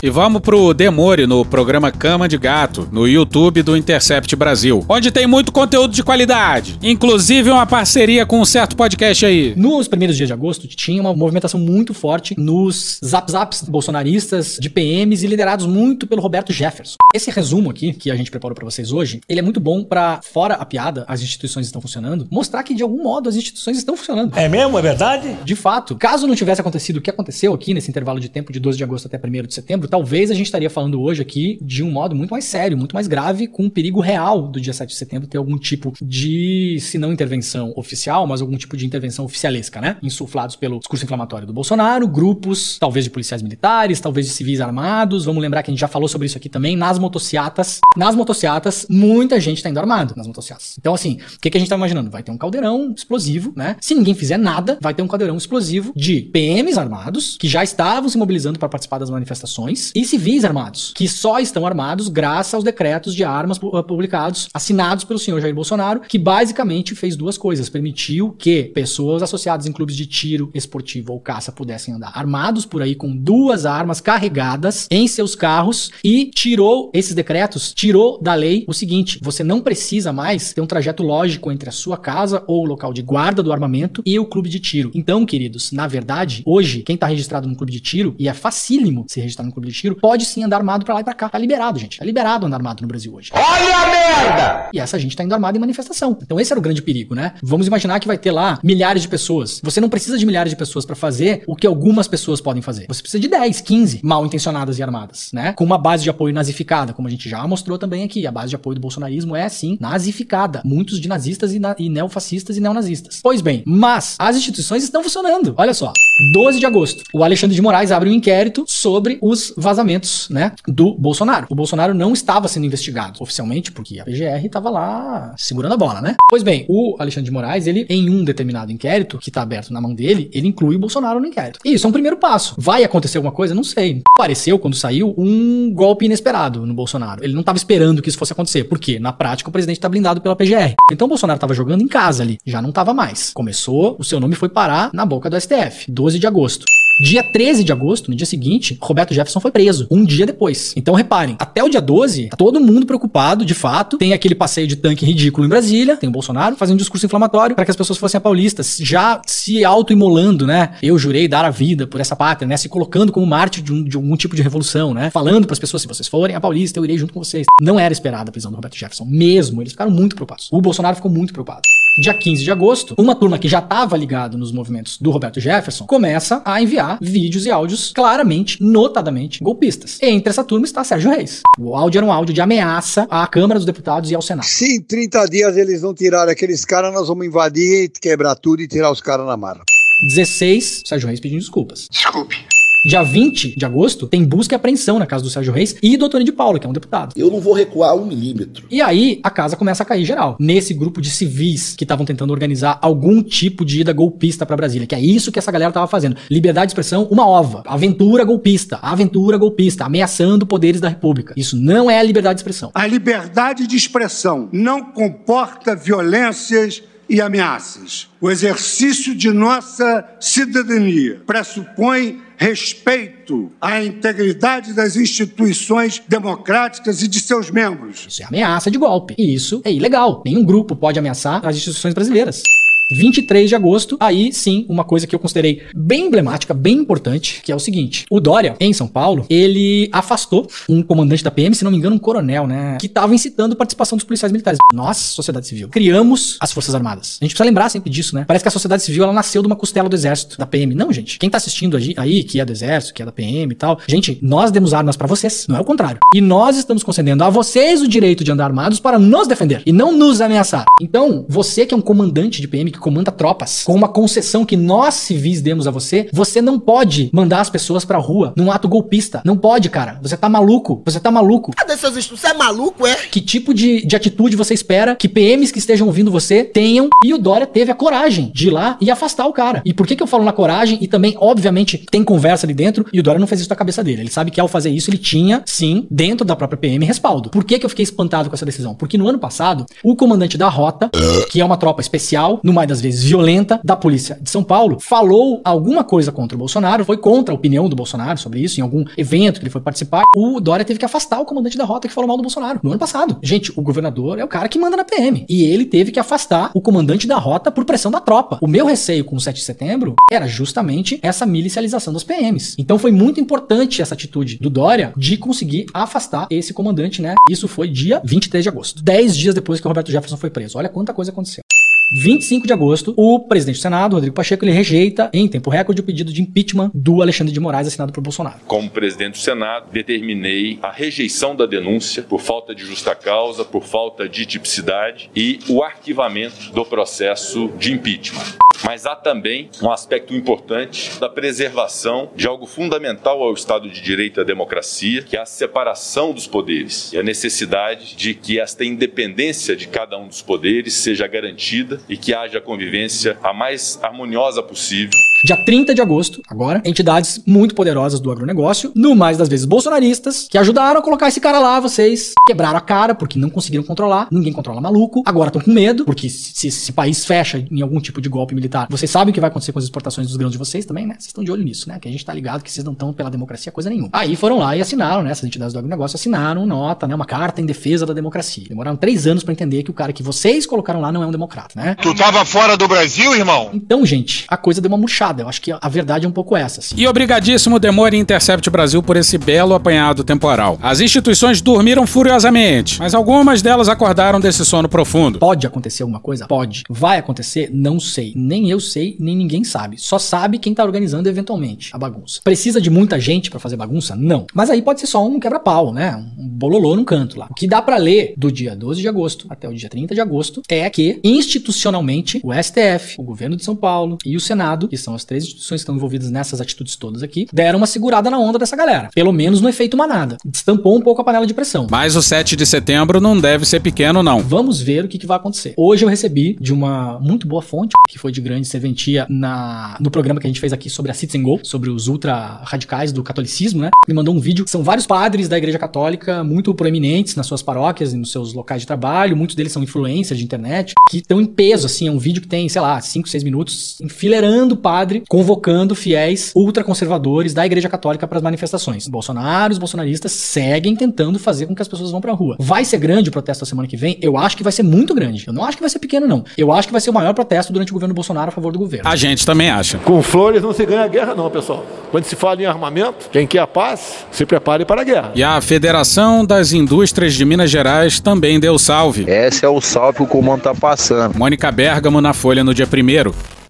E 0.05 0.11
vamos 0.11 0.43
pro 0.43 0.75
Demore 0.75 1.27
no 1.27 1.47
programa 1.47 1.91
Cama 1.91 2.29
de 2.29 2.37
Gato, 2.37 2.87
no 2.93 3.09
YouTube 3.09 3.63
do 3.63 3.75
Intercept 3.75 4.37
Brasil, 4.37 4.85
onde 4.87 5.11
tem 5.11 5.27
muito 5.27 5.51
conteúdo 5.51 5.95
de 5.95 6.05
qualidade, 6.05 6.79
inclusive 6.83 7.51
uma 7.51 7.65
parceria 7.65 8.27
com 8.27 8.39
um 8.39 8.45
certo 8.45 8.77
podcast 8.77 9.25
aí. 9.25 9.55
Nos 9.57 9.89
primeiros 9.89 10.15
dias 10.15 10.27
de 10.27 10.35
agosto, 10.35 10.69
tinha 10.69 11.01
uma 11.01 11.15
movimentação 11.15 11.59
muito 11.59 11.95
forte 11.95 12.35
nos 12.39 13.01
zap 13.03 13.33
zaps 13.33 13.63
bolsonaristas, 13.63 14.59
de 14.61 14.69
PMs 14.69 15.23
e 15.23 15.27
liderados 15.27 15.65
muito 15.65 16.07
pelo 16.07 16.21
Roberto 16.21 16.53
Jefferson. 16.53 16.97
Esse 17.15 17.31
resumo 17.31 17.71
aqui, 17.71 17.95
que 17.95 18.11
a 18.11 18.15
gente 18.15 18.31
preparou 18.31 18.55
para 18.55 18.67
vocês 18.67 18.93
hoje, 18.93 19.23
ele 19.27 19.41
é 19.41 19.43
muito 19.43 19.59
bom 19.59 19.83
para 19.83 20.21
fora 20.23 20.53
a 20.57 20.67
piada, 20.67 21.07
as 21.09 21.23
instituições 21.23 21.65
estão 21.65 21.81
funcionando, 21.81 22.29
mostrar 22.31 22.63
que 22.63 22.75
de 22.75 22.83
algum 22.83 23.03
modo 23.03 23.27
as 23.27 23.37
instituições 23.37 23.79
estão 23.79 23.97
funcionando. 23.97 24.37
É 24.39 24.51
mesmo? 24.51 24.79
É 24.79 24.83
verdade? 24.83 25.35
De 25.43 25.57
fato. 25.57 25.97
Caso 25.97 26.27
não 26.27 26.35
tivesse 26.35 26.61
acontecido 26.61 26.99
o 26.99 27.01
que 27.01 27.09
aconteceu 27.09 27.55
aqui 27.55 27.73
nesse 27.73 27.89
intervalo 27.89 28.21
de 28.21 28.29
tempo 28.29 28.53
de 28.53 28.61
12 28.61 28.77
de 28.77 28.85
agosto 28.85 29.07
até 29.07 29.17
1 29.17 29.47
de 29.47 29.55
setembro, 29.55 29.94
talvez 29.95 30.29
a 30.29 30.35
gente 30.35 30.47
estaria 30.47 30.69
falando 30.69 31.01
hoje 31.01 31.23
aqui 31.23 31.57
de 31.63 31.81
um 31.81 31.89
modo 31.89 32.17
muito 32.17 32.33
mais 32.33 32.45
sério, 32.47 32.77
muito 32.77 32.95
mais 32.95 33.07
grave, 33.07 33.47
com 33.47 33.63
um 33.63 33.71
perigo 33.71 34.01
real 34.01 34.49
do 34.49 34.61
dia 34.61 34.73
7 34.73 34.89
de 34.89 34.97
setembro 34.97 35.29
ter 35.29 35.39
algum 35.39 35.57
tipo 35.57 35.93
de, 36.03 36.79
se 36.81 36.99
não 36.99 37.13
intervenção 37.13 37.73
oficial, 37.77 38.27
mas 38.27 38.41
algum 38.41 38.57
tipo 38.57 38.77
de 38.77 38.85
intervenção 38.85 39.25
oficialesca, 39.25 39.81
né? 39.81 39.97
Insuflados 40.03 40.57
pelo 40.57 40.81
discurso 40.81 41.05
inflamatório 41.05 41.47
do 41.47 41.53
Bolsonaro, 41.53 42.09
grupos, 42.09 42.77
talvez 42.77 43.05
de 43.05 43.11
policiais 43.13 43.41
militares, 43.41 44.01
talvez 44.01 44.27
de 44.27 44.33
civis 44.33 44.61
armados. 44.61 45.25
Vamos 45.27 45.41
lembrar 45.41 45.63
que 45.63 45.71
a 45.71 45.73
gente 45.73 45.81
já 45.81 45.87
falou 45.87 46.09
sobre 46.09 46.27
isso 46.27 46.37
aqui 46.37 46.49
também, 46.49 46.75
nas 46.75 46.99
motociatas. 46.99 47.81
Nas 47.97 48.17
motociatas, 48.17 48.89
muita 48.91 49.39
gente 49.39 49.63
tá 49.63 49.71
indo 49.71 49.79
armado 49.79 50.15
nas 50.17 50.27
motociatas. 50.27 50.75
Então, 50.77 50.93
assim, 50.93 51.19
o 51.37 51.39
que, 51.39 51.51
que 51.51 51.57
a 51.57 51.61
gente 51.61 51.69
tá 51.69 51.77
imaginando? 51.77 52.11
Vai 52.11 52.25
ter 52.25 52.33
um 52.33 52.37
caldeirão 52.37 52.93
explosivo, 52.97 53.53
né? 53.55 53.77
Se 53.81 53.95
ninguém 53.95 54.13
fizer 54.13 54.39
nada, 54.39 54.77
vai 54.81 54.93
ter 54.93 55.03
um 55.03 55.09
caldeirão 55.09 55.37
explosivo 55.37 55.93
de 55.95 56.21
PMs 56.21 56.77
armados, 56.77 57.37
que 57.39 57.47
já 57.47 57.63
estavam 57.63 58.09
se 58.09 58.19
mobilizando 58.19 58.59
para 58.59 58.69
participar 58.69 58.99
das 58.99 59.09
manifestações, 59.09 59.74
e 59.95 60.05
civis 60.05 60.45
armados, 60.45 60.93
que 60.95 61.09
só 61.09 61.39
estão 61.39 61.67
armados 61.67 62.09
graças 62.09 62.55
aos 62.55 62.65
decretos 62.65 63.15
de 63.15 63.25
armas 63.25 63.59
publicados, 63.59 64.49
assinados 64.53 65.05
pelo 65.05 65.19
senhor 65.19 65.41
Jair 65.41 65.55
Bolsonaro, 65.55 66.01
que 66.01 66.19
basicamente 66.19 66.95
fez 66.95 67.17
duas 67.17 67.39
coisas. 67.39 67.69
Permitiu 67.69 68.33
que 68.39 68.65
pessoas 68.65 69.23
associadas 69.23 69.67
em 69.67 69.73
clubes 69.73 69.97
de 69.97 70.07
tiro 70.07 70.51
esportivo 70.55 71.13
ou 71.13 71.21
caça 71.21 71.53
pudessem 71.53 71.95
andar 71.95 72.13
armados 72.15 72.67
por 72.67 72.83
aí 72.83 72.95
com 72.95 73.15
duas 73.17 73.67
armas 73.67 74.01
carregadas 74.01 74.87
em 74.91 75.07
seus 75.09 75.35
carros 75.35 75.91
e 76.03 76.31
tirou 76.35 76.91
esses 76.93 77.15
decretos, 77.15 77.73
tirou 77.73 78.21
da 78.21 78.35
lei 78.35 78.65
o 78.69 78.75
seguinte: 78.75 79.19
você 79.23 79.43
não 79.43 79.61
precisa 79.61 80.13
mais 80.13 80.53
ter 80.53 80.61
um 80.61 80.67
trajeto 80.67 81.03
lógico 81.03 81.51
entre 81.51 81.69
a 81.69 81.73
sua 81.73 81.97
casa 81.97 82.43
ou 82.47 82.65
o 82.65 82.67
local 82.67 82.93
de 82.93 83.03
guarda 83.03 83.43
do 83.43 83.53
armamento 83.53 84.03
e 84.05 84.19
o 84.19 84.27
clube 84.27 84.49
de 84.49 84.61
tiro. 84.61 84.91
Então, 84.95 85.25
queridos, 85.27 85.73
na 85.73 85.87
verdade, 85.87 86.43
hoje, 86.45 86.83
quem 86.83 86.95
está 86.95 87.07
registrado 87.07 87.49
no 87.49 87.57
clube 87.57 87.73
de 87.73 87.81
tiro, 87.81 88.15
e 88.19 88.29
é 88.29 88.35
facílimo 88.35 89.05
se 89.09 89.21
registrar 89.21 89.45
no 89.45 89.53
clube 89.53 89.64
de 89.65 89.73
tiro, 89.73 89.97
pode 89.97 90.25
sim 90.25 90.45
andar 90.45 90.57
armado 90.57 90.85
para 90.85 90.95
lá 90.95 91.01
e 91.01 91.05
pra 91.05 91.15
cá. 91.15 91.29
Tá 91.29 91.39
liberado, 91.39 91.79
gente. 91.79 91.99
Tá 91.99 92.05
liberado 92.05 92.47
andar 92.47 92.57
armado 92.57 92.83
no 92.83 92.89
Brasil 92.89 93.15
hoje. 93.15 93.31
Olha 93.33 93.77
a 93.77 93.87
merda! 93.87 94.71
E 94.73 94.79
essa 94.79 94.99
gente 94.99 95.17
tá 95.17 95.25
indo 95.25 95.35
armada 95.35 95.57
em 95.57 95.61
manifestação. 95.61 96.17
Então 96.23 96.39
esse 96.39 96.53
era 96.53 96.59
o 96.59 96.63
grande 96.63 96.83
perigo, 96.83 97.15
né? 97.15 97.35
Vamos 97.43 97.67
imaginar 97.67 98.01
que 98.01 98.07
vai 98.07 98.19
ter 98.19 98.31
lá 98.31 98.59
milhares 98.63 99.03
de 99.03 99.09
pessoas. 99.09 99.61
Você 99.63 99.81
não 99.81 99.89
precisa 99.89 100.19
de 100.19 100.27
milhares 100.27 100.51
de 100.51 100.57
pessoas 100.57 100.85
para 100.85 100.97
fazer 100.97 101.43
o 101.47 101.57
que 101.57 101.67
algumas 101.67 102.09
pessoas 102.09 102.41
podem 102.41 102.63
fazer. 102.63 102.87
Você 102.89 103.03
precisa 103.03 103.21
de 103.21 103.29
10, 103.29 103.61
15 103.61 104.01
mal 104.03 104.25
intencionadas 104.25 104.79
e 104.79 104.83
armadas, 104.83 105.31
né? 105.33 105.53
Com 105.53 105.65
uma 105.65 105.79
base 105.79 106.03
de 106.03 106.11
apoio 106.11 106.35
nazificada, 106.35 106.93
como 106.93 107.09
a 107.09 107.11
gente 107.11 107.29
já 107.29 107.47
mostrou 107.47 107.79
também 107.79 108.05
aqui. 108.05 108.27
A 108.27 108.33
base 108.33 108.51
de 108.51 108.57
apoio 108.57 108.75
do 108.75 108.81
bolsonarismo 108.81 109.37
é, 109.37 109.49
sim, 109.49 109.77
nazificada. 109.81 110.63
Muitos 110.65 111.01
de 111.01 111.09
nazistas 111.09 111.53
e, 111.53 111.59
na 111.59 111.75
e 111.79 111.89
neofascistas 111.89 112.57
e 112.57 112.61
neonazistas. 112.61 113.21
Pois 113.23 113.41
bem, 113.41 113.63
mas 113.67 114.17
as 114.19 114.37
instituições 114.37 114.85
estão 114.85 115.03
funcionando. 115.03 115.55
Olha 115.57 115.75
só. 115.75 115.93
12 116.17 116.61
de 116.61 116.67
agosto, 116.67 117.03
o 117.13 117.25
Alexandre 117.25 117.57
de 117.57 117.63
Moraes 117.63 117.91
abre 117.91 118.09
um 118.09 118.13
inquérito 118.13 118.65
sobre 118.69 119.19
os 119.21 119.53
vazamentos, 119.57 120.29
né, 120.31 120.53
do 120.67 120.95
Bolsonaro. 120.95 121.49
O 121.51 121.57
Bolsonaro 121.57 121.93
não 121.93 122.13
estava 122.13 122.47
sendo 122.47 122.67
investigado 122.67 123.21
oficialmente 123.21 123.73
porque 123.73 123.99
a 123.99 124.05
PGR 124.05 124.47
estava 124.47 124.71
lá 124.71 125.35
segurando 125.37 125.75
a 125.75 125.77
bola, 125.77 126.01
né? 126.01 126.15
Pois 126.31 126.45
bem, 126.45 126.65
o 126.69 126.95
Alexandre 127.01 127.25
de 127.25 127.33
Moraes, 127.33 127.67
ele 127.67 127.85
em 127.89 128.09
um 128.09 128.23
determinado 128.23 128.71
inquérito 128.71 129.19
que 129.19 129.29
está 129.29 129.43
aberto 129.43 129.73
na 129.73 129.81
mão 129.81 129.93
dele, 129.93 130.31
ele 130.33 130.47
inclui 130.47 130.77
o 130.77 130.79
Bolsonaro 130.79 131.19
no 131.19 131.27
inquérito. 131.27 131.59
E 131.65 131.75
isso 131.75 131.85
é 131.85 131.91
um 131.91 131.93
primeiro 131.93 132.17
passo. 132.17 132.55
Vai 132.57 132.85
acontecer 132.85 133.19
alguma 133.19 133.35
coisa? 133.35 133.53
Não 133.53 133.65
sei. 133.65 134.03
Pareceu 134.17 134.57
quando 134.57 134.77
saiu 134.77 135.13
um 135.19 135.73
golpe 135.75 136.05
inesperado 136.05 136.65
no 136.65 136.75
Bolsonaro. 136.75 137.25
Ele 137.25 137.33
não 137.33 137.41
estava 137.41 137.59
esperando 137.59 138.01
que 138.01 138.09
isso 138.09 138.19
fosse 138.19 138.33
acontecer. 138.33 138.65
Por 138.65 138.79
quê? 138.79 139.01
Na 139.01 139.13
prática 139.13 139.49
o 139.49 139.53
presidente 139.53 139.79
está 139.79 139.89
blindado 139.89 140.21
pela 140.21 140.37
PGR. 140.37 140.75
Então 140.93 141.07
o 141.07 141.09
Bolsonaro 141.09 141.39
estava 141.39 141.55
jogando 141.55 141.83
em 141.83 141.89
casa 141.89 142.23
ali, 142.23 142.39
já 142.47 142.63
não 142.63 142.69
estava 142.69 142.95
mais. 142.95 143.33
Começou, 143.35 143.97
o 143.99 144.05
seu 144.05 144.21
nome 144.21 144.37
foi 144.37 144.49
parar 144.49 144.91
na 144.93 145.05
boca 145.05 145.29
do 145.29 145.41
STF. 145.41 145.91
12 146.05 146.19
de 146.19 146.27
agosto. 146.27 146.67
Dia 147.01 147.25
13 147.25 147.65
de 147.65 147.73
agosto, 147.73 148.09
no 148.09 148.17
dia 148.17 148.27
seguinte, 148.27 148.79
Roberto 148.81 149.13
Jefferson 149.13 149.41
foi 149.41 149.51
preso, 149.51 149.87
um 149.91 150.05
dia 150.05 150.27
depois. 150.27 150.73
Então 150.77 150.95
reparem, 150.95 151.35
até 151.41 151.65
o 151.65 151.69
dia 151.69 151.81
12, 151.81 152.29
tá 152.29 152.37
todo 152.37 152.61
mundo 152.61 152.87
preocupado, 152.87 153.45
de 153.45 153.55
fato. 153.55 153.97
Tem 153.97 154.13
aquele 154.13 154.35
passeio 154.35 154.69
de 154.69 154.77
tanque 154.77 155.05
ridículo 155.05 155.47
em 155.47 155.49
Brasília, 155.49 155.97
tem 155.97 156.09
o 156.09 156.13
Bolsonaro 156.13 156.55
fazendo 156.57 156.75
um 156.75 156.79
discurso 156.79 157.07
inflamatório 157.07 157.57
para 157.57 157.65
que 157.65 157.71
as 157.71 157.77
pessoas 157.77 157.99
fossem 157.99 158.19
a 158.19 158.21
paulistas, 158.21 158.77
já 158.81 159.21
se 159.27 159.65
auto-imolando, 159.65 160.47
né? 160.47 160.75
Eu 160.83 160.97
jurei 160.97 161.27
dar 161.27 161.45
a 161.45 161.51
vida 161.51 161.87
por 161.87 162.01
essa 162.01 162.15
pátria, 162.15 162.47
né? 162.47 162.57
Se 162.57 162.69
colocando 162.69 163.11
como 163.11 163.27
mártir 163.27 163.65
de, 163.65 163.73
um, 163.73 163.83
de 163.83 163.97
algum 163.97 164.15
tipo 164.15 164.37
de 164.37 164.43
revolução, 164.43 164.95
né? 164.95 165.11
Falando 165.11 165.47
para 165.47 165.55
as 165.55 165.59
pessoas, 165.59 165.83
se 165.83 165.89
vocês 165.89 166.07
forem 166.07 166.37
a 166.37 166.41
paulista, 166.41 166.79
eu 166.79 166.85
irei 166.85 166.99
junto 166.99 167.15
com 167.15 167.25
vocês. 167.25 167.47
Não 167.61 167.81
era 167.81 167.93
esperada 167.93 168.29
a 168.29 168.33
prisão 168.33 168.53
do 168.53 168.57
Roberto 168.57 168.77
Jefferson, 168.77 169.07
mesmo. 169.07 169.63
Eles 169.63 169.73
ficaram 169.73 169.91
muito 169.91 170.15
preocupados. 170.15 170.49
O 170.53 170.61
Bolsonaro 170.61 170.95
ficou 170.95 171.11
muito 171.11 171.33
preocupado. 171.33 171.63
Dia 171.97 172.13
15 172.13 172.43
de 172.43 172.51
agosto, 172.51 172.93
uma 172.99 173.15
turma 173.15 173.39
que 173.39 173.47
já 173.47 173.61
estava 173.61 173.97
ligada 173.97 174.37
nos 174.37 174.51
movimentos 174.51 174.99
do 174.99 175.13
Roberto 175.13 175.39
Jefferson 175.39 175.87
começa 175.87 176.43
a 176.45 176.61
enviar 176.61 176.99
vídeos 177.01 177.47
e 177.47 177.53
áudios 177.53 177.93
claramente, 177.93 178.61
notadamente, 178.61 179.39
golpistas. 179.41 179.99
Entre 180.03 180.29
essa 180.29 180.43
turma 180.43 180.67
está 180.67 180.83
Sérgio 180.83 181.09
Reis. 181.09 181.43
O 181.57 181.77
áudio 181.77 182.01
era 182.01 182.07
um 182.07 182.13
áudio 182.13 182.35
de 182.35 182.41
ameaça 182.41 183.07
à 183.09 183.25
Câmara 183.29 183.61
dos 183.61 183.65
Deputados 183.65 184.11
e 184.11 184.15
ao 184.17 184.23
Senado. 184.23 184.45
Se 184.45 184.75
em 184.75 184.83
30 184.83 185.25
dias 185.27 185.57
eles 185.57 185.83
não 185.83 185.95
tirarem 185.95 186.33
aqueles 186.33 186.65
caras, 186.65 186.93
nós 186.93 187.07
vamos 187.07 187.27
invadir, 187.27 187.89
quebrar 188.01 188.35
tudo 188.35 188.61
e 188.61 188.67
tirar 188.67 188.91
os 188.91 189.01
caras 189.01 189.25
na 189.25 189.37
marra. 189.37 189.63
16, 190.09 190.83
Sérgio 190.85 191.07
Reis 191.07 191.21
pedindo 191.21 191.39
desculpas. 191.39 191.87
Desculpe. 191.89 192.45
Dia 192.85 193.03
20 193.03 193.57
de 193.57 193.65
agosto, 193.65 194.07
tem 194.07 194.23
busca 194.23 194.55
e 194.55 194.57
apreensão 194.57 194.99
na 194.99 195.07
casa 195.07 195.25
do 195.25 195.31
Sérgio 195.31 195.55
Reis 195.55 195.75
e 195.83 195.97
do 195.97 196.05
Antônio 196.05 196.27
de 196.27 196.33
Paula, 196.33 196.59
que 196.59 196.67
é 196.67 196.69
um 196.69 196.73
deputado. 196.73 197.15
Eu 197.17 197.31
não 197.31 197.41
vou 197.41 197.55
recuar 197.55 197.97
um 197.97 198.05
milímetro. 198.05 198.67
E 198.71 198.83
aí, 198.83 199.21
a 199.23 199.31
casa 199.31 199.57
começa 199.57 199.83
a 199.83 199.87
cair 199.87 200.05
geral. 200.05 200.37
Nesse 200.39 200.75
grupo 200.75 201.01
de 201.01 201.09
civis 201.09 201.75
que 201.75 201.85
estavam 201.85 202.05
tentando 202.05 202.31
organizar 202.31 202.79
algum 202.83 203.23
tipo 203.23 203.65
de 203.65 203.81
ida 203.81 203.93
golpista 203.95 204.45
para 204.45 204.55
Brasília, 204.55 204.87
que 204.87 204.95
é 204.95 205.01
isso 205.01 205.33
que 205.33 205.39
essa 205.39 205.51
galera 205.51 205.73
tava 205.73 205.87
fazendo. 205.87 206.19
Liberdade 206.31 206.67
de 206.67 206.71
expressão, 206.73 207.09
uma 207.11 207.27
ova. 207.27 207.63
Aventura 207.67 208.23
golpista. 208.23 208.79
Aventura 208.83 209.39
golpista. 209.39 209.87
Ameaçando 209.87 210.47
poderes 210.47 210.79
da 210.79 210.91
República. 210.91 211.33
Isso 211.39 211.57
não 211.57 211.91
é 211.91 211.99
a 211.99 212.03
liberdade 212.03 212.35
de 212.35 212.41
expressão. 212.41 212.71
A 212.75 212.87
liberdade 212.87 213.67
de 213.67 213.77
expressão 213.77 214.51
não 214.53 214.93
comporta 214.93 215.75
violências 215.75 216.83
e 217.09 217.21
ameaças. 217.21 218.09
O 218.21 218.31
exercício 218.31 219.15
de 219.15 219.31
nossa 219.31 220.05
cidadania 220.21 221.23
pressupõe 221.27 222.21
respeito 222.37 223.51
à 223.61 223.83
integridade 223.83 224.73
das 224.73 224.97
instituições 224.97 226.03
democráticas 226.09 227.03
e 227.03 227.09
de 227.09 227.21
seus 227.21 227.51
membros. 227.51 228.07
Isso 228.09 228.23
é 228.23 228.27
ameaça 228.27 228.71
de 228.71 228.79
golpe. 228.79 229.15
E 229.19 229.35
isso 229.35 229.61
é 229.65 229.73
ilegal. 229.73 230.23
Nenhum 230.25 230.45
grupo 230.45 230.75
pode 230.75 230.99
ameaçar 230.99 231.45
as 231.47 231.57
instituições 231.57 231.95
brasileiras. 231.95 232.43
23 232.91 233.49
de 233.49 233.55
agosto, 233.55 233.97
aí 233.99 234.33
sim, 234.33 234.67
uma 234.69 234.85
coisa 234.85 235.07
que 235.07 235.15
eu 235.15 235.19
considerei 235.19 235.63
bem 235.75 236.07
emblemática, 236.07 236.53
bem 236.53 236.77
importante, 236.77 237.41
que 237.43 237.51
é 237.51 237.57
o 237.57 237.59
seguinte: 237.59 238.05
o 238.11 238.21
Dória, 238.21 238.57
em 238.61 238.73
São 238.73 238.87
Paulo, 238.87 239.25
ele 239.31 239.89
afastou 239.93 240.49
um 240.69 240.83
comandante 240.83 241.25
da 241.25 241.31
PM, 241.31 241.55
se 241.55 241.65
não 241.65 241.71
me 241.71 241.79
engano, 241.79 241.97
um 241.97 241.99
coronel, 241.99 242.47
né? 242.47 242.77
Que 242.79 242.87
estava 242.87 243.15
incitando 243.15 243.55
a 243.55 243.57
participação 243.57 243.97
dos 243.97 244.05
policiais 244.05 244.33
militares. 244.33 244.59
Nós, 244.73 244.99
sociedade 244.99 245.47
civil, 245.47 245.69
criamos 245.69 246.37
as 246.41 246.53
Forças 246.53 246.75
Armadas. 246.75 247.19
A 247.21 247.25
gente 247.25 247.33
precisa 247.33 247.45
lembrar 247.45 247.69
sempre 247.71 247.91
disso, 247.91 248.15
né? 248.15 248.25
Parece 248.27 248.45
que 248.45 248.49
a 248.49 248.51
sociedade 248.51 248.83
civil 248.83 249.05
ela 249.05 249.13
nasceu 249.13 249.41
de 249.41 249.47
uma 249.47 249.57
costela 249.57 249.89
do 249.89 249.97
exército, 249.97 250.37
da 250.37 250.47
PM. 250.47 250.75
Não, 250.75 250.93
gente. 250.93 251.19
Quem 251.19 251.31
tá 251.31 251.39
assistindo 251.39 251.79
aí, 251.97 252.23
que 252.25 252.39
é 252.39 252.45
do 252.45 252.53
exército, 252.53 252.95
que 252.95 253.03
é 253.03 253.07
da 253.07 253.13
PM 253.13 253.53
e 253.53 253.57
tal, 253.57 253.79
gente, 253.87 254.19
nós 254.21 254.51
demos 254.51 254.75
armas 254.75 254.97
para 254.97 255.07
vocês, 255.07 255.47
não 255.49 255.57
é 255.57 255.61
o 255.61 255.65
contrário. 255.65 256.01
E 256.15 256.21
nós 256.21 256.57
estamos 256.57 256.83
concedendo 256.83 257.25
a 257.25 257.31
vocês 257.31 257.81
o 257.81 257.89
direito 257.89 258.23
de 258.23 258.31
andar 258.31 258.45
armados 258.45 258.79
para 258.79 258.99
nos 258.99 259.27
defender 259.27 259.63
e 259.65 259.73
não 259.73 259.97
nos 259.97 260.21
ameaçar. 260.21 260.65
Então, 260.81 261.25
você 261.29 261.65
que 261.65 261.73
é 261.73 261.77
um 261.77 261.81
comandante 261.81 262.41
de 262.41 262.49
PM 262.49 262.74
que 262.75 262.81
comanda 262.81 263.11
tropas, 263.11 263.63
com 263.65 263.75
uma 263.75 263.89
concessão 263.89 264.45
que 264.45 264.57
nós 264.57 264.95
civis 264.95 265.41
demos 265.41 265.67
a 265.67 265.71
você, 265.71 266.09
você 266.13 266.43
não 266.43 266.59
pode 266.59 267.09
mandar 267.13 267.41
as 267.41 267.49
pessoas 267.49 267.85
pra 267.85 267.99
rua 267.99 268.35
num 268.37 268.51
ato 268.51 268.69
golpista. 268.69 269.23
Não 269.25 269.37
pode, 269.37 269.71
cara. 269.71 269.99
Você 270.03 270.17
tá 270.17 270.29
maluco. 270.29 270.83
Você 270.85 271.01
tá 271.01 271.11
maluco. 271.11 271.53
Cadê 271.57 271.77
seus 271.77 271.97
estudos? 271.97 272.21
Você 272.21 272.29
é 272.29 272.35
maluco, 272.35 272.87
é? 272.87 272.95
Que 273.11 273.21
tipo 273.21 273.55
de, 273.55 273.87
de 273.87 273.97
atitude 273.97 274.37
você 274.37 274.53
espera 274.53 274.95
que 274.97 275.09
PMs 275.09 275.53
que 275.53 275.59
estejam 275.59 275.87
ouvindo 275.87 276.11
você 276.11 276.45
tenham? 276.45 276.89
E 277.03 277.15
o 277.15 277.19
Dória 277.19 277.47
teve 277.47 277.71
a 277.71 277.75
coragem 277.75 278.31
de 278.35 278.49
ir 278.49 278.51
lá 278.51 278.77
e 278.81 278.91
afastar 278.91 279.27
o 279.27 279.33
cara. 279.33 279.63
E 279.65 279.73
por 279.73 279.87
que, 279.87 279.97
que 279.97 280.03
eu 280.03 280.07
falo 280.07 280.25
na 280.25 280.33
coragem? 280.33 280.79
E 280.81 280.89
também, 280.89 281.17
obviamente, 281.19 281.79
tem 281.91 282.03
conversa 282.03 282.47
ali 282.47 282.55
dentro. 282.55 282.87
E 282.93 283.01
o 283.01 283.03
Dória 283.03 283.19
não 283.19 283.27
fez 283.27 283.41
isso 283.41 283.51
na 283.51 283.57
cabeça 283.57 283.83
dele. 283.83 284.03
Ele 284.03 284.11
sabe 284.11 284.31
que 284.31 284.41
ao 284.41 284.49
fazer 284.49 284.71
isso, 284.71 284.91
ele 284.91 284.99
tinha, 284.99 285.43
sim, 285.47 285.87
dentro 285.91 286.25
da 286.25 286.35
própria 286.35 286.59
PM, 286.59 286.85
respaldo. 286.85 287.31
Por 287.31 287.45
que, 287.45 287.59
que 287.59 287.65
eu 287.65 287.71
fiquei 287.71 287.83
espantado 287.83 288.29
com 288.29 288.35
essa 288.35 288.47
decisão? 288.47 288.75
Porque 288.75 288.99
no 288.99 289.09
ano 289.09 289.19
passado, 289.19 289.67
o 289.83 289.95
comandante 289.95 290.37
da 290.37 290.49
rota, 290.49 290.91
que 291.31 291.41
é 291.41 291.45
uma 291.45 291.57
tropa 291.57 291.81
especial, 291.81 292.41
no 292.43 292.53
mais 292.65 292.69
das 292.69 292.81
vezes 292.81 293.05
violenta, 293.05 293.61
da 293.63 293.77
polícia 293.77 294.19
de 294.21 294.31
São 294.31 294.43
Paulo, 294.43 294.79
falou 294.81 295.41
alguma 295.45 295.85
coisa 295.85 296.11
contra 296.11 296.35
o 296.35 296.39
Bolsonaro, 296.39 296.85
foi 296.85 296.97
contra 296.97 297.33
a 297.33 297.37
opinião 297.37 297.69
do 297.69 297.77
Bolsonaro 297.77 298.19
sobre 298.19 298.41
isso, 298.41 298.59
em 298.59 298.63
algum 298.63 298.85
evento 298.97 299.39
que 299.39 299.45
ele 299.45 299.51
foi 299.51 299.61
participar. 299.61 300.05
O 300.17 300.41
Dória 300.41 300.65
teve 300.65 300.79
que 300.79 300.85
afastar 300.85 301.21
o 301.21 301.25
comandante 301.25 301.59
da 301.59 301.65
rota 301.65 301.87
que 301.87 301.95
falou 301.95 302.09
mal 302.09 302.17
do 302.17 302.23
Bolsonaro 302.23 302.61
no 302.63 302.71
ano 302.71 302.79
passado. 302.79 303.19
Gente, 303.23 303.53
o 303.55 303.63
governador 303.63 304.19
é 304.19 304.25
o 304.25 304.29
cara 304.29 304.49
que 304.49 304.59
manda 304.59 304.77
na 304.77 304.85
PM. 304.85 305.27
E 305.29 305.45
ele 305.45 305.67
teve 305.67 305.93
que 305.93 306.01
afastar 306.01 306.51
o 306.55 306.61
comandante 306.61 307.07
da 307.07 307.19
rota 307.19 307.51
por 307.51 307.65
pressão 307.65 307.91
da 307.91 308.01
tropa. 308.01 308.39
O 308.41 308.49
meu 308.49 308.67
receio 308.67 309.05
com 309.05 309.17
o 309.17 309.21
7 309.21 309.37
de 309.37 309.43
setembro 309.43 309.95
era 310.11 310.27
justamente 310.27 310.99
essa 311.03 311.27
milicialização 311.27 311.93
das 311.93 312.05
PMs. 312.05 312.55
Então 312.59 312.79
foi 312.79 312.93
muito 312.93 313.21
importante 313.21 313.83
essa 313.83 313.95
atitude 313.95 314.39
do 314.41 314.49
Dória 314.49 314.93
de 314.97 315.17
conseguir 315.17 315.67
afastar 315.75 316.27
esse 316.31 316.55
comandante, 316.55 317.03
né? 317.03 317.15
Isso 317.29 317.47
foi 317.47 317.69
dia 317.69 318.01
23 318.05 318.43
de 318.43 318.49
agosto. 318.49 318.83
Dez 318.83 319.17
dias 319.17 319.35
depois 319.35 319.61
que 319.61 319.67
o 319.67 319.69
Roberto 319.71 319.91
Jefferson 319.91 320.17
foi 320.17 320.31
preso. 320.31 320.57
Olha 320.57 320.69
quanta 320.69 320.95
coisa 320.95 321.11
aconteceu. 321.11 321.44
25 321.93 322.47
de 322.47 322.53
agosto, 322.53 322.95
o 322.97 323.21
presidente 323.21 323.57
do 323.57 323.63
Senado, 323.63 323.95
Rodrigo 323.95 324.17
Pacheco, 324.17 324.43
ele 324.45 324.53
rejeita 324.53 325.11
em 325.13 325.29
tempo 325.29 325.51
recorde 325.51 325.83
o 325.83 325.85
pedido 325.85 326.13
de 326.13 326.23
impeachment 326.23 326.71
do 326.73 327.03
Alexandre 327.03 327.33
de 327.33 327.39
Moraes 327.39 327.69
assinado 327.69 327.93
por 327.93 328.01
Bolsonaro. 328.01 328.41
Como 328.47 328.71
presidente 328.71 329.13
do 329.13 329.19
Senado, 329.19 329.71
determinei 329.71 330.59
a 330.63 330.71
rejeição 330.71 331.37
da 331.37 331.45
denúncia 331.45 332.03
por 332.03 332.21
falta 332.21 332.55
de 332.55 332.65
justa 332.65 332.95
causa, 332.95 333.45
por 333.45 333.65
falta 333.65 334.09
de 334.09 334.25
tipicidade 334.25 335.11
e 335.15 335.39
o 335.47 335.63
arquivamento 335.63 336.53
do 336.53 336.65
processo 336.65 337.51
de 337.59 337.73
impeachment. 337.73 338.39
Mas 338.65 338.87
há 338.87 338.97
também 338.97 339.51
um 339.63 339.71
aspecto 339.71 340.15
importante 340.15 340.99
da 340.99 341.09
preservação 341.09 342.11
de 342.17 342.27
algo 342.27 342.47
fundamental 342.47 343.23
ao 343.23 343.35
Estado 343.35 343.69
de 343.69 343.81
Direito 343.81 344.21
e 344.21 344.23
à 344.23 344.25
democracia, 344.25 345.03
que 345.03 345.17
é 345.17 345.21
a 345.21 345.27
separação 345.27 346.13
dos 346.13 346.27
poderes 346.27 346.93
e 346.93 346.99
a 346.99 347.03
necessidade 347.03 347.95
de 347.95 348.15
que 348.15 348.41
esta 348.41 348.65
independência 348.65 349.55
de 349.55 349.69
cada 349.69 349.99
um 349.99 350.09
dos 350.09 350.23
poderes 350.23 350.73
seja 350.75 351.07
garantida 351.07 351.74
e 351.89 351.97
que 351.97 352.15
haja 352.15 352.41
convivência 352.41 353.19
a 353.23 353.33
mais 353.33 353.79
harmoniosa 353.83 354.43
possível. 354.43 355.04
Dia 355.25 355.39
30 355.39 355.75
de 355.75 355.81
agosto, 355.81 356.21
agora, 356.29 356.61
entidades 356.67 357.19
muito 357.27 357.55
poderosas 357.55 357.99
do 357.99 358.11
agronegócio, 358.11 358.71
no 358.75 358.95
mais 358.95 359.17
das 359.17 359.27
vezes 359.27 359.47
bolsonaristas, 359.47 360.29
que 360.31 360.37
ajudaram 360.37 360.81
a 360.81 360.83
colocar 360.83 361.09
esse 361.09 361.19
cara 361.19 361.39
lá, 361.39 361.59
vocês 361.59 362.13
quebraram 362.27 362.59
a 362.59 362.61
cara 362.61 362.95
porque 362.95 363.19
não 363.19 363.31
conseguiram 363.31 363.65
controlar, 363.65 364.07
ninguém 364.11 364.35
controla 364.35 364.61
maluco, 364.61 365.03
agora 365.07 365.29
estão 365.29 365.41
com 365.41 365.51
medo, 365.51 365.87
porque 365.87 366.11
se 366.11 366.49
esse 366.49 366.71
país 366.73 367.07
fecha 367.07 367.43
em 367.51 367.63
algum 367.63 367.81
tipo 367.81 368.03
de 368.03 368.09
golpe 368.11 368.35
militar, 368.35 368.67
vocês 368.69 368.91
sabem 368.91 369.13
o 369.13 369.15
que 369.15 369.21
vai 369.21 369.31
acontecer 369.31 369.51
com 369.51 369.59
as 369.59 369.65
exportações 369.65 370.09
dos 370.09 370.17
grãos 370.19 370.31
de 370.31 370.37
vocês 370.37 370.67
também, 370.67 370.87
né? 370.87 370.93
Vocês 370.99 371.07
estão 371.07 371.25
de 371.25 371.33
olho 371.33 371.43
nisso, 371.43 371.71
né? 371.71 371.79
Que 371.79 371.89
a 371.89 371.91
gente 371.91 372.05
tá 372.05 372.13
ligado 372.13 372.43
que 372.43 372.53
vocês 372.53 372.63
não 372.63 372.75
estão 372.75 372.93
pela 372.93 373.11
democracia 373.11 373.51
coisa 373.51 373.71
nenhuma. 373.71 373.89
Aí 373.95 374.17
foram 374.17 374.37
lá 374.37 374.55
e 374.55 374.61
assinaram, 374.61 375.03
né? 375.03 375.11
Essas 375.11 375.25
entidades 375.25 375.55
do 375.55 375.59
agronegócio 375.59 375.97
assinaram 375.97 376.45
nota, 376.45 376.87
né? 376.87 376.95
Uma 376.95 377.07
carta 377.07 377.41
em 377.41 377.47
defesa 377.47 377.87
da 377.87 377.95
democracia. 377.95 378.45
Demoraram 378.47 378.77
três 378.77 379.07
anos 379.07 379.23
para 379.23 379.33
entender 379.33 379.63
que 379.63 379.71
o 379.71 379.75
cara 379.75 379.91
que 379.91 380.03
vocês 380.03 380.45
colocaram 380.45 380.83
lá 380.83 380.93
não 380.93 381.03
é 381.03 381.07
um 381.07 381.11
democrata, 381.11 381.59
né? 381.59 381.77
Tu 381.81 381.95
tava 381.95 382.27
fora 382.27 382.59
do 382.59 382.69
Brasil, 382.69 383.15
irmão? 383.15 383.49
Então, 383.55 383.87
gente, 383.87 384.27
a 384.29 384.37
coisa 384.37 384.61
deu 384.61 384.69
uma 384.69 384.77
murchada. 384.77 385.14
Eu 385.23 385.29
acho 385.29 385.41
que 385.41 385.53
a 385.53 385.69
verdade 385.69 386.07
é 386.07 386.09
um 386.09 386.13
pouco 386.13 386.37
essa. 386.37 386.61
Assim. 386.61 386.75
E 386.79 386.87
obrigadíssimo 386.87 387.59
Demore 387.59 387.97
e 387.97 388.01
Intercept 388.01 388.49
Brasil 388.51 388.83
por 388.83 388.97
esse 388.97 389.19
belo 389.19 389.55
apanhado 389.55 390.05
temporal. 390.05 390.59
As 390.63 390.81
instituições 390.81 391.41
dormiram 391.41 391.87
furiosamente, 391.87 392.79
mas 392.79 392.95
algumas 392.95 393.43
delas 393.43 393.69
acordaram 393.69 394.21
desse 394.21 394.45
sono 394.45 394.69
profundo. 394.69 395.19
Pode 395.19 395.47
acontecer 395.47 395.83
alguma 395.83 396.01
coisa? 396.01 396.27
Pode. 396.27 396.65
Vai 396.69 396.99
acontecer? 396.99 397.51
Não 397.53 397.79
sei. 397.81 398.13
Nem 398.17 398.51
eu 398.51 398.61
sei, 398.61 398.97
nem 398.99 399.17
ninguém 399.17 399.45
sabe. 399.45 399.79
Só 399.79 399.99
sabe 399.99 400.39
quem 400.39 400.55
tá 400.55 400.65
organizando 400.65 401.09
eventualmente 401.09 401.71
a 401.73 401.79
bagunça. 401.79 402.21
Precisa 402.23 402.61
de 402.61 402.71
muita 402.71 402.99
gente 403.01 403.31
para 403.31 403.41
fazer 403.41 403.57
bagunça? 403.57 403.95
Não. 403.97 404.27
Mas 404.35 404.51
aí 404.51 404.63
pode 404.63 404.81
ser 404.81 404.87
só 404.87 405.05
um 405.07 405.19
quebra-pau, 405.21 405.73
né? 405.73 405.97
Um 406.19 406.29
bololô 406.29 406.77
num 406.77 406.85
canto 406.85 407.19
lá. 407.19 407.27
O 407.31 407.35
que 407.35 407.47
dá 407.47 407.61
para 407.61 407.77
ler 407.77 408.15
do 408.17 408.31
dia 408.31 408.55
12 408.55 408.81
de 408.81 408.89
agosto 408.89 409.27
até 409.31 409.49
o 409.49 409.55
dia 409.55 409.69
30 409.69 409.95
de 409.95 410.01
agosto 410.01 410.43
é 410.49 410.69
que, 410.71 411.01
institucionalmente, 411.03 412.21
o 412.23 412.33
STF, 412.33 412.97
o 412.99 413.03
governo 413.03 413.37
de 413.37 413.45
São 413.45 413.57
Paulo 413.57 413.99
e 414.05 414.17
o 414.17 414.21
Senado, 414.21 414.69
que 414.69 414.77
são 414.77 414.95
as 414.95 415.04
três 415.05 415.25
instituições 415.25 415.61
que 415.61 415.63
estão 415.63 415.77
envolvidas 415.77 416.11
nessas 416.11 416.41
atitudes 416.41 416.77
todas 416.77 417.03
aqui, 417.03 417.27
deram 417.33 417.59
uma 417.59 417.67
segurada 417.67 418.11
na 418.11 418.19
onda 418.19 418.39
dessa 418.39 418.57
galera. 418.57 418.91
Pelo 418.95 419.13
menos 419.13 419.41
no 419.41 419.49
efeito 419.49 419.77
manada. 419.77 420.17
Destampou 420.25 420.77
um 420.77 420.81
pouco 420.81 421.01
a 421.01 421.05
panela 421.05 421.27
de 421.27 421.35
pressão. 421.35 421.67
Mas 421.71 421.97
o 421.97 422.03
7 422.03 422.37
de 422.37 422.47
setembro 422.47 423.01
não 423.01 423.19
deve 423.19 423.45
ser 423.45 423.61
pequeno, 423.61 424.03
não. 424.03 424.21
Vamos 424.21 424.61
ver 424.61 424.85
o 424.85 424.89
que, 424.89 424.99
que 424.99 425.07
vai 425.07 425.17
acontecer. 425.17 425.55
Hoje 425.57 425.85
eu 425.85 425.89
recebi 425.89 426.37
de 426.41 426.53
uma 426.53 426.99
muito 427.01 427.27
boa 427.27 427.43
fonte, 427.43 427.75
que 427.89 427.99
foi 427.99 428.13
de 428.13 428.21
grande 428.21 428.47
serventia 428.47 429.07
na, 429.09 429.77
no 429.81 429.91
programa 429.91 430.21
que 430.21 430.27
a 430.27 430.31
gente 430.31 430.41
fez 430.41 430.53
aqui 430.53 430.69
sobre 430.71 430.91
a 430.91 430.95
Citizen 430.95 431.23
Go, 431.23 431.41
sobre 431.43 431.71
os 431.71 431.89
ultra 431.89 432.41
radicais 432.45 432.93
do 432.93 433.03
catolicismo, 433.03 433.61
né? 433.61 433.71
Me 433.87 433.95
mandou 433.95 434.15
um 434.15 434.21
vídeo. 434.21 434.45
São 434.49 434.63
vários 434.63 434.87
padres 434.87 435.29
da 435.29 435.39
Igreja 435.39 435.59
Católica 435.59 436.25
muito 436.25 436.55
proeminentes 436.55 437.15
nas 437.15 437.27
suas 437.27 437.43
paróquias 437.43 437.93
e 437.93 437.97
nos 437.97 438.11
seus 438.11 438.33
locais 438.33 438.63
de 438.63 438.67
trabalho. 438.67 439.17
Muitos 439.17 439.37
deles 439.37 439.53
são 439.53 439.63
influencers 439.63 440.19
de 440.19 440.25
internet, 440.25 440.75
que 440.91 440.99
estão 440.99 441.21
em 441.21 441.27
peso, 441.27 441.67
assim. 441.67 441.89
É 441.89 441.91
um 441.91 441.99
vídeo 441.99 442.23
que 442.23 442.29
tem, 442.29 442.49
sei 442.49 442.61
lá, 442.61 442.81
5, 442.81 443.09
6 443.09 443.25
minutos, 443.25 443.79
enfileirando 443.81 444.55
o 444.55 444.59
padre, 444.95 445.03
convocando 445.09 445.75
fiéis 445.75 446.31
ultraconservadores 446.35 447.35
da 447.35 447.45
Igreja 447.45 447.69
Católica 447.69 448.07
para 448.07 448.19
as 448.19 448.23
manifestações. 448.23 448.87
Bolsonaro, 448.87 449.53
os 449.53 449.59
bolsonaristas 449.59 450.13
seguem 450.13 450.77
tentando 450.77 451.19
fazer 451.19 451.47
com 451.47 451.55
que 451.55 451.63
as 451.63 451.69
pessoas 451.69 451.91
vão 451.91 452.01
pra 452.01 452.13
rua. 452.13 452.37
Vai 452.39 452.65
ser 452.65 452.79
grande 452.79 453.09
o 453.09 453.13
protesto 453.13 453.45
da 453.45 453.49
semana 453.49 453.67
que 453.67 453.77
vem? 453.77 453.99
Eu 454.01 454.17
acho 454.17 454.37
que 454.37 454.43
vai 454.43 454.53
ser 454.53 454.63
muito 454.63 454.95
grande. 454.95 455.25
Eu 455.27 455.33
não 455.33 455.45
acho 455.45 455.57
que 455.57 455.63
vai 455.63 455.71
ser 455.71 455.79
pequeno, 455.79 456.07
não. 456.07 456.25
Eu 456.37 456.53
acho 456.53 456.69
que 456.69 456.73
vai 456.73 456.81
ser 456.81 456.91
o 456.91 456.93
maior 456.93 457.15
protesto 457.15 457.53
durante 457.53 457.71
o 457.71 457.75
governo 457.75 457.95
Bolsonaro 457.95 458.29
a 458.29 458.33
favor 458.33 458.53
do 458.53 458.59
governo. 458.59 458.89
A 458.89 458.97
gente 458.97 459.25
também 459.25 459.51
acha. 459.51 459.79
Com 459.79 460.03
flores 460.03 460.43
não 460.43 460.53
se 460.53 460.65
ganha 460.65 460.87
guerra, 460.87 461.15
não, 461.15 461.31
pessoal. 461.31 461.65
Quando 461.91 462.05
se 462.05 462.17
fala 462.17 462.43
em 462.43 462.47
armamento, 462.47 463.09
quem 463.11 463.27
quer 463.27 463.41
a 463.41 463.47
paz, 463.47 464.07
se 464.11 464.27
prepare 464.27 464.65
para 464.65 464.83
a 464.83 464.85
guerra. 464.85 465.13
E 465.15 465.23
a 465.23 465.41
Federação 465.41 466.25
das 466.25 466.53
Indústrias 466.53 467.15
de 467.15 467.25
Minas 467.25 467.51
Gerais 467.51 468.01
também 468.01 468.39
deu 468.39 468.59
salve. 468.59 469.05
Esse 469.09 469.45
é 469.45 469.49
o 469.49 469.61
salve 469.61 469.99
que 469.99 470.03
o 470.03 470.07
comando 470.07 470.43
tá 470.43 470.55
passando. 470.55 471.17
Mônica 471.17 471.51
Bergamo 471.51 472.01
na 472.01 472.13
Folha 472.13 472.43
no 472.43 472.55
dia 472.55 472.67
1 472.67 473.44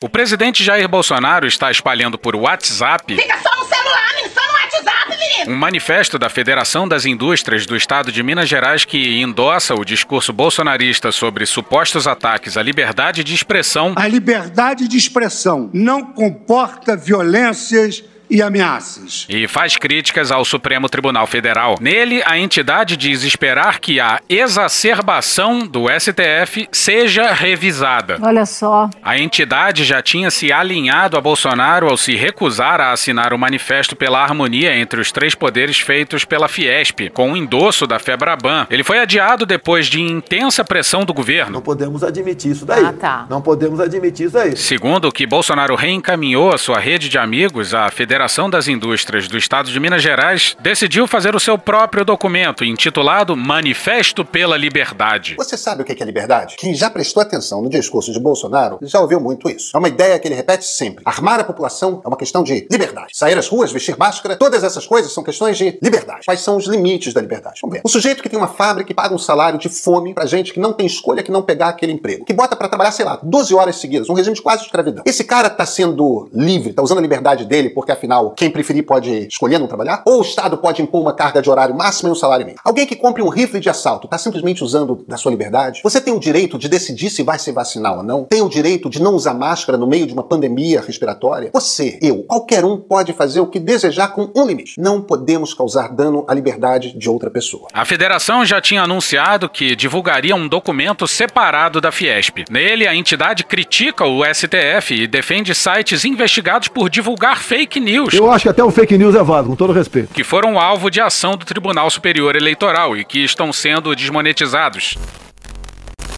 o 0.00 0.08
presidente 0.08 0.62
Jair 0.62 0.88
Bolsonaro 0.88 1.46
está 1.46 1.70
espalhando 1.70 2.18
por 2.18 2.36
WhatsApp. 2.36 3.16
Fica 3.16 3.38
só 3.38 3.56
no 3.56 3.66
celular, 3.66 4.14
menino, 4.14 4.32
só 4.32 4.46
no 4.46 4.52
WhatsApp, 4.52 5.18
menino! 5.18 5.52
Um 5.52 5.56
manifesto 5.56 6.18
da 6.18 6.28
Federação 6.28 6.86
das 6.86 7.04
Indústrias 7.04 7.66
do 7.66 7.76
Estado 7.76 8.12
de 8.12 8.22
Minas 8.22 8.48
Gerais 8.48 8.84
que 8.84 9.20
endossa 9.20 9.74
o 9.74 9.84
discurso 9.84 10.32
bolsonarista 10.32 11.10
sobre 11.10 11.44
supostos 11.46 12.06
ataques 12.06 12.56
à 12.56 12.62
liberdade 12.62 13.24
de 13.24 13.34
expressão. 13.34 13.92
A 13.96 14.06
liberdade 14.06 14.86
de 14.86 14.96
expressão 14.96 15.68
não 15.72 16.04
comporta 16.04 16.96
violências 16.96 18.04
e 18.30 18.42
ameaças. 18.42 19.26
E 19.28 19.46
faz 19.48 19.76
críticas 19.76 20.30
ao 20.30 20.44
Supremo 20.44 20.88
Tribunal 20.88 21.26
Federal. 21.26 21.76
Nele, 21.80 22.22
a 22.26 22.38
entidade 22.38 22.96
diz 22.96 23.22
esperar 23.22 23.80
que 23.80 23.98
a 23.98 24.20
exacerbação 24.28 25.66
do 25.66 25.86
STF 25.88 26.68
seja 26.70 27.32
revisada. 27.32 28.18
Olha 28.20 28.44
só. 28.44 28.90
A 29.02 29.18
entidade 29.18 29.84
já 29.84 30.02
tinha 30.02 30.30
se 30.30 30.52
alinhado 30.52 31.16
a 31.16 31.20
Bolsonaro 31.20 31.88
ao 31.88 31.96
se 31.96 32.14
recusar 32.14 32.80
a 32.80 32.92
assinar 32.92 33.32
o 33.32 33.38
manifesto 33.38 33.96
pela 33.96 34.22
harmonia 34.22 34.76
entre 34.76 35.00
os 35.00 35.10
três 35.10 35.34
poderes 35.34 35.78
feitos 35.78 36.24
pela 36.24 36.48
Fiesp, 36.48 37.10
com 37.10 37.32
o 37.32 37.36
endosso 37.36 37.86
da 37.86 37.98
Febraban. 37.98 38.66
Ele 38.70 38.84
foi 38.84 38.98
adiado 38.98 39.46
depois 39.46 39.86
de 39.86 40.00
intensa 40.00 40.64
pressão 40.64 41.04
do 41.04 41.14
governo. 41.14 41.52
Não 41.52 41.62
podemos 41.62 42.02
admitir 42.02 42.52
isso 42.52 42.66
daí. 42.66 42.84
Ah, 42.84 42.92
tá. 42.92 43.26
Não 43.30 43.40
podemos 43.40 43.80
admitir 43.80 44.26
isso 44.26 44.38
aí. 44.38 44.56
Segundo 44.56 45.08
o 45.08 45.12
que 45.12 45.26
Bolsonaro 45.26 45.74
reencaminhou 45.74 46.52
a 46.52 46.58
sua 46.58 46.78
rede 46.78 47.08
de 47.08 47.18
amigos, 47.18 47.74
a 47.74 47.90
Federação 47.90 48.17
das 48.18 48.66
Indústrias 48.66 49.28
do 49.28 49.38
Estado 49.38 49.70
de 49.70 49.78
Minas 49.78 50.02
Gerais 50.02 50.56
decidiu 50.60 51.06
fazer 51.06 51.36
o 51.36 51.40
seu 51.40 51.56
próprio 51.56 52.04
documento, 52.04 52.64
intitulado 52.64 53.36
Manifesto 53.36 54.24
pela 54.24 54.56
Liberdade. 54.56 55.36
Você 55.36 55.56
sabe 55.56 55.82
o 55.82 55.84
que 55.84 56.02
é 56.02 56.04
liberdade? 56.04 56.56
Quem 56.58 56.74
já 56.74 56.90
prestou 56.90 57.22
atenção 57.22 57.62
no 57.62 57.70
discurso 57.70 58.12
de 58.12 58.18
Bolsonaro 58.18 58.80
já 58.82 58.98
ouviu 58.98 59.20
muito 59.20 59.48
isso. 59.48 59.70
É 59.72 59.78
uma 59.78 59.86
ideia 59.86 60.18
que 60.18 60.26
ele 60.26 60.34
repete 60.34 60.64
sempre. 60.64 61.04
Armar 61.06 61.38
a 61.38 61.44
população 61.44 62.02
é 62.04 62.08
uma 62.08 62.16
questão 62.16 62.42
de 62.42 62.66
liberdade. 62.68 63.16
Sair 63.16 63.38
às 63.38 63.46
ruas, 63.46 63.70
vestir 63.70 63.96
máscara, 63.96 64.34
todas 64.34 64.64
essas 64.64 64.84
coisas 64.84 65.12
são 65.12 65.22
questões 65.22 65.56
de 65.56 65.78
liberdade. 65.80 66.24
Quais 66.24 66.40
são 66.40 66.56
os 66.56 66.66
limites 66.66 67.14
da 67.14 67.20
liberdade? 67.20 67.60
Vamos 67.62 67.76
ver. 67.76 67.82
O 67.84 67.88
sujeito 67.88 68.20
que 68.20 68.28
tem 68.28 68.38
uma 68.38 68.48
fábrica 68.48 68.90
e 68.90 68.94
paga 68.94 69.14
um 69.14 69.18
salário 69.18 69.60
de 69.60 69.68
fome 69.68 70.12
pra 70.12 70.26
gente 70.26 70.52
que 70.52 70.58
não 70.58 70.72
tem 70.72 70.86
escolha 70.86 71.22
que 71.22 71.30
não 71.30 71.42
pegar 71.42 71.68
aquele 71.68 71.92
emprego, 71.92 72.24
que 72.24 72.32
bota 72.32 72.56
para 72.56 72.68
trabalhar, 72.68 72.90
sei 72.90 73.04
lá, 73.04 73.20
12 73.22 73.54
horas 73.54 73.76
seguidas, 73.76 74.10
um 74.10 74.14
regime 74.14 74.34
de 74.34 74.42
quase 74.42 74.64
escravidão. 74.64 75.04
Esse 75.06 75.22
cara 75.22 75.48
tá 75.48 75.64
sendo 75.64 76.28
livre, 76.34 76.72
tá 76.72 76.82
usando 76.82 76.98
a 76.98 77.02
liberdade 77.02 77.44
dele 77.44 77.70
porque 77.70 77.92
afinal 77.92 78.07
quem 78.36 78.50
preferir 78.50 78.84
pode 78.84 79.26
escolher 79.26 79.58
não 79.58 79.66
trabalhar? 79.66 80.02
Ou 80.06 80.18
o 80.18 80.22
Estado 80.22 80.58
pode 80.58 80.82
impor 80.82 81.00
uma 81.00 81.12
carga 81.12 81.42
de 81.42 81.50
horário 81.50 81.74
máxima 81.74 82.08
e 82.08 82.12
um 82.12 82.14
salário 82.14 82.44
mínimo? 82.44 82.60
Alguém 82.64 82.86
que 82.86 82.96
compre 82.96 83.22
um 83.22 83.28
rifle 83.28 83.60
de 83.60 83.68
assalto 83.68 84.08
tá 84.08 84.18
simplesmente 84.18 84.64
usando 84.64 85.04
da 85.06 85.16
sua 85.16 85.30
liberdade? 85.30 85.80
Você 85.82 86.00
tem 86.00 86.14
o 86.14 86.20
direito 86.20 86.58
de 86.58 86.68
decidir 86.68 87.10
se 87.10 87.22
vai 87.22 87.38
se 87.38 87.52
vacinar 87.52 87.98
ou 87.98 88.02
não? 88.02 88.24
Tem 88.24 88.42
o 88.42 88.48
direito 88.48 88.88
de 88.88 89.00
não 89.02 89.14
usar 89.14 89.34
máscara 89.34 89.76
no 89.76 89.86
meio 89.86 90.06
de 90.06 90.12
uma 90.12 90.22
pandemia 90.22 90.80
respiratória? 90.80 91.50
Você, 91.52 91.98
eu, 92.00 92.22
qualquer 92.24 92.64
um 92.64 92.76
pode 92.76 93.12
fazer 93.12 93.40
o 93.40 93.46
que 93.46 93.58
desejar 93.58 94.08
com 94.08 94.30
um 94.34 94.46
limite. 94.46 94.80
Não 94.80 95.00
podemos 95.00 95.52
causar 95.54 95.88
dano 95.88 96.24
à 96.28 96.34
liberdade 96.34 96.96
de 96.96 97.08
outra 97.08 97.30
pessoa. 97.30 97.68
A 97.72 97.84
federação 97.84 98.44
já 98.44 98.60
tinha 98.60 98.82
anunciado 98.82 99.48
que 99.48 99.76
divulgaria 99.76 100.34
um 100.34 100.48
documento 100.48 101.06
separado 101.06 101.80
da 101.80 101.92
Fiesp. 101.92 102.44
Nele, 102.50 102.86
a 102.86 102.94
entidade 102.94 103.44
critica 103.44 104.04
o 104.04 104.24
STF 104.24 104.94
e 104.94 105.06
defende 105.06 105.54
sites 105.54 106.04
investigados 106.04 106.68
por 106.68 106.88
divulgar 106.88 107.42
fake 107.42 107.80
news. 107.80 107.97
Eu 108.12 108.30
acho 108.30 108.44
que 108.44 108.48
até 108.48 108.62
o 108.62 108.70
fake 108.70 108.96
news 108.96 109.14
é 109.14 109.22
válido, 109.22 109.50
com 109.50 109.56
todo 109.56 109.72
respeito. 109.72 110.12
Que 110.12 110.24
foram 110.24 110.58
alvo 110.58 110.90
de 110.90 111.00
ação 111.00 111.36
do 111.36 111.44
Tribunal 111.44 111.90
Superior 111.90 112.36
Eleitoral 112.36 112.96
e 112.96 113.04
que 113.04 113.24
estão 113.24 113.52
sendo 113.52 113.94
desmonetizados. 113.94 114.94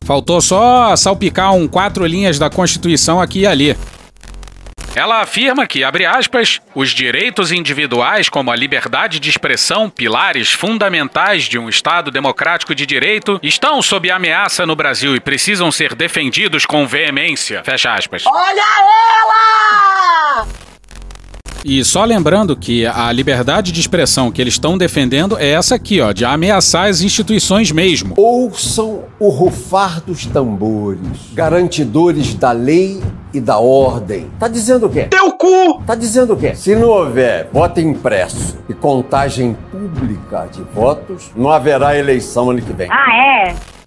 Faltou 0.04 0.40
só 0.40 0.96
salpicar 0.96 1.54
um 1.54 1.68
quatro 1.68 2.04
linhas 2.04 2.38
da 2.38 2.50
Constituição 2.50 3.20
aqui 3.20 3.40
e 3.40 3.46
ali. 3.46 3.76
Ela 4.94 5.20
afirma 5.20 5.68
que, 5.68 5.84
abre 5.84 6.04
aspas, 6.04 6.60
os 6.74 6.90
direitos 6.90 7.52
individuais, 7.52 8.28
como 8.28 8.50
a 8.50 8.56
liberdade 8.56 9.20
de 9.20 9.30
expressão, 9.30 9.88
pilares 9.88 10.50
fundamentais 10.50 11.44
de 11.44 11.58
um 11.58 11.68
Estado 11.68 12.10
democrático 12.10 12.74
de 12.74 12.84
direito, 12.84 13.38
estão 13.40 13.80
sob 13.80 14.10
ameaça 14.10 14.66
no 14.66 14.74
Brasil 14.74 15.14
e 15.14 15.20
precisam 15.20 15.70
ser 15.70 15.94
defendidos 15.94 16.66
com 16.66 16.88
veemência. 16.88 17.62
Fecha 17.62 17.94
aspas. 17.94 18.24
Olha 18.26 18.64
ela! 19.22 20.46
E 21.64 21.84
só 21.84 22.04
lembrando 22.04 22.56
que 22.56 22.86
a 22.86 23.12
liberdade 23.12 23.70
de 23.70 23.80
expressão 23.80 24.30
que 24.32 24.40
eles 24.40 24.54
estão 24.54 24.78
defendendo 24.78 25.38
é 25.38 25.50
essa 25.50 25.74
aqui, 25.74 26.00
ó, 26.00 26.12
de 26.12 26.24
ameaçar 26.24 26.88
as 26.88 27.02
instituições 27.02 27.70
mesmo. 27.70 28.14
Ouçam 28.16 29.04
o 29.18 29.28
rufar 29.28 30.00
dos 30.00 30.24
tambores, 30.26 31.00
garantidores 31.34 32.34
da 32.34 32.52
lei 32.52 33.00
e 33.32 33.40
da 33.40 33.58
ordem. 33.58 34.30
Tá 34.38 34.48
dizendo 34.48 34.86
o 34.86 34.90
quê? 34.90 35.04
Teu 35.04 35.32
cu! 35.32 35.82
Tá 35.86 35.94
dizendo 35.94 36.32
o 36.32 36.36
quê? 36.36 36.54
Se 36.54 36.74
não 36.74 36.88
houver 36.88 37.48
voto 37.52 37.78
impresso 37.80 38.56
e 38.68 38.74
contagem 38.74 39.56
pública 39.70 40.48
de 40.50 40.62
votos, 40.74 41.30
não 41.36 41.50
haverá 41.50 41.96
eleição 41.96 42.50
ano 42.50 42.62
que 42.62 42.72
vem. 42.72 42.88
Ah, 42.90 43.48
é? 43.48 43.79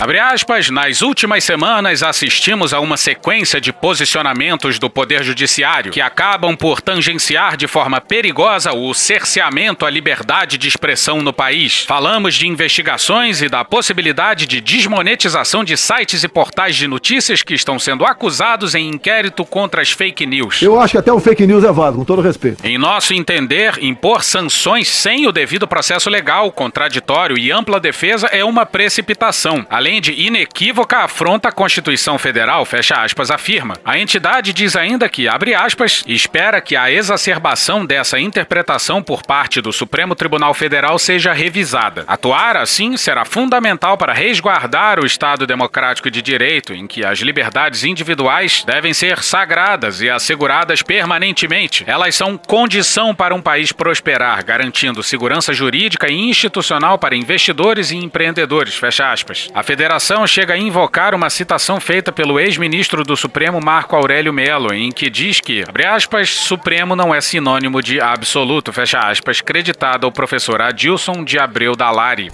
Abre 0.00 0.18
aspas, 0.18 0.68
nas 0.68 1.00
últimas 1.00 1.44
semanas 1.44 2.02
assistimos 2.02 2.74
a 2.74 2.80
uma 2.80 2.96
sequência 2.96 3.60
de 3.60 3.72
posicionamentos 3.72 4.78
do 4.78 4.90
Poder 4.90 5.22
Judiciário 5.22 5.92
que 5.92 6.00
acabam 6.00 6.56
por 6.56 6.80
tangenciar 6.80 7.56
de 7.56 7.68
forma 7.68 8.00
perigosa 8.00 8.72
o 8.72 8.92
cerceamento 8.94 9.86
à 9.86 9.90
liberdade 9.90 10.58
de 10.58 10.66
expressão 10.66 11.22
no 11.22 11.32
país. 11.32 11.84
Falamos 11.84 12.34
de 12.34 12.48
investigações 12.48 13.42
e 13.42 13.48
da 13.48 13.64
possibilidade 13.64 14.46
de 14.46 14.60
desmonetização 14.60 15.62
de 15.62 15.76
sites 15.76 16.24
e 16.24 16.28
portais 16.28 16.74
de 16.74 16.88
notícias 16.88 17.42
que 17.42 17.54
estão 17.54 17.78
sendo 17.78 18.04
acusados 18.04 18.74
em 18.74 18.88
inquérito 18.88 19.44
contra 19.44 19.82
as 19.82 19.92
fake 19.92 20.26
news. 20.26 20.62
Eu 20.62 20.80
acho 20.80 20.92
que 20.92 20.98
até 20.98 21.12
o 21.12 21.20
fake 21.20 21.46
news 21.46 21.62
é 21.62 21.70
válido, 21.70 21.98
com 21.98 22.04
todo 22.04 22.22
respeito. 22.22 22.66
Em 22.66 22.76
nosso 22.76 23.14
entender, 23.14 23.78
impor 23.80 24.24
sanções 24.24 24.88
sem 24.88 25.26
o 25.28 25.32
devido 25.32 25.68
processo 25.68 26.10
legal, 26.10 26.50
contraditório 26.50 27.38
e 27.38 27.52
ampla 27.52 27.78
defesa 27.78 28.26
é 28.28 28.44
uma 28.44 28.66
precipitação. 28.66 29.64
Além 29.70 29.91
de 30.00 30.12
inequívoca 30.12 30.98
afronta 30.98 31.48
à 31.48 31.52
Constituição 31.52 32.18
Federal, 32.18 32.64
fecha 32.64 32.96
aspas, 33.02 33.30
afirma. 33.30 33.76
A 33.84 33.98
entidade 33.98 34.52
diz 34.52 34.76
ainda 34.76 35.08
que, 35.08 35.28
abre 35.28 35.54
aspas, 35.54 36.04
espera 36.06 36.60
que 36.60 36.76
a 36.76 36.90
exacerbação 36.90 37.84
dessa 37.84 38.18
interpretação 38.18 39.02
por 39.02 39.22
parte 39.22 39.60
do 39.60 39.72
Supremo 39.72 40.14
Tribunal 40.14 40.54
Federal 40.54 40.98
seja 40.98 41.32
revisada. 41.32 42.04
Atuar 42.06 42.56
assim 42.56 42.96
será 42.96 43.24
fundamental 43.24 43.96
para 43.96 44.12
resguardar 44.12 45.00
o 45.00 45.06
Estado 45.06 45.46
democrático 45.46 46.10
de 46.10 46.22
direito, 46.22 46.72
em 46.72 46.86
que 46.86 47.04
as 47.04 47.18
liberdades 47.20 47.84
individuais 47.84 48.64
devem 48.64 48.92
ser 48.92 49.22
sagradas 49.22 50.00
e 50.00 50.10
asseguradas 50.10 50.82
permanentemente. 50.82 51.84
Elas 51.86 52.14
são 52.14 52.36
condição 52.36 53.14
para 53.14 53.34
um 53.34 53.40
país 53.40 53.72
prosperar, 53.72 54.44
garantindo 54.44 55.02
segurança 55.02 55.52
jurídica 55.52 56.10
e 56.10 56.14
institucional 56.14 56.98
para 56.98 57.16
investidores 57.16 57.90
e 57.90 57.96
empreendedores, 57.96 58.74
fecha 58.74 59.10
aspas. 59.10 59.48
A 59.54 59.62
federação 59.72 60.26
chega 60.26 60.52
a 60.52 60.58
invocar 60.58 61.14
uma 61.14 61.30
citação 61.30 61.80
feita 61.80 62.12
pelo 62.12 62.38
ex-ministro 62.38 63.02
do 63.04 63.16
Supremo 63.16 63.58
Marco 63.58 63.96
Aurélio 63.96 64.30
Melo, 64.30 64.74
em 64.74 64.92
que 64.92 65.08
diz 65.08 65.40
que, 65.40 65.64
abre 65.66 65.86
aspas, 65.86 66.28
Supremo 66.28 66.94
não 66.94 67.14
é 67.14 67.22
sinônimo 67.22 67.80
de 67.80 67.98
absoluto, 67.98 68.70
fecha 68.70 68.98
aspas, 68.98 69.40
creditado 69.40 70.04
ao 70.04 70.12
professor 70.12 70.60
Adilson 70.60 71.24
de 71.24 71.38
Abreu 71.38 71.74
Dalari. 71.74 72.30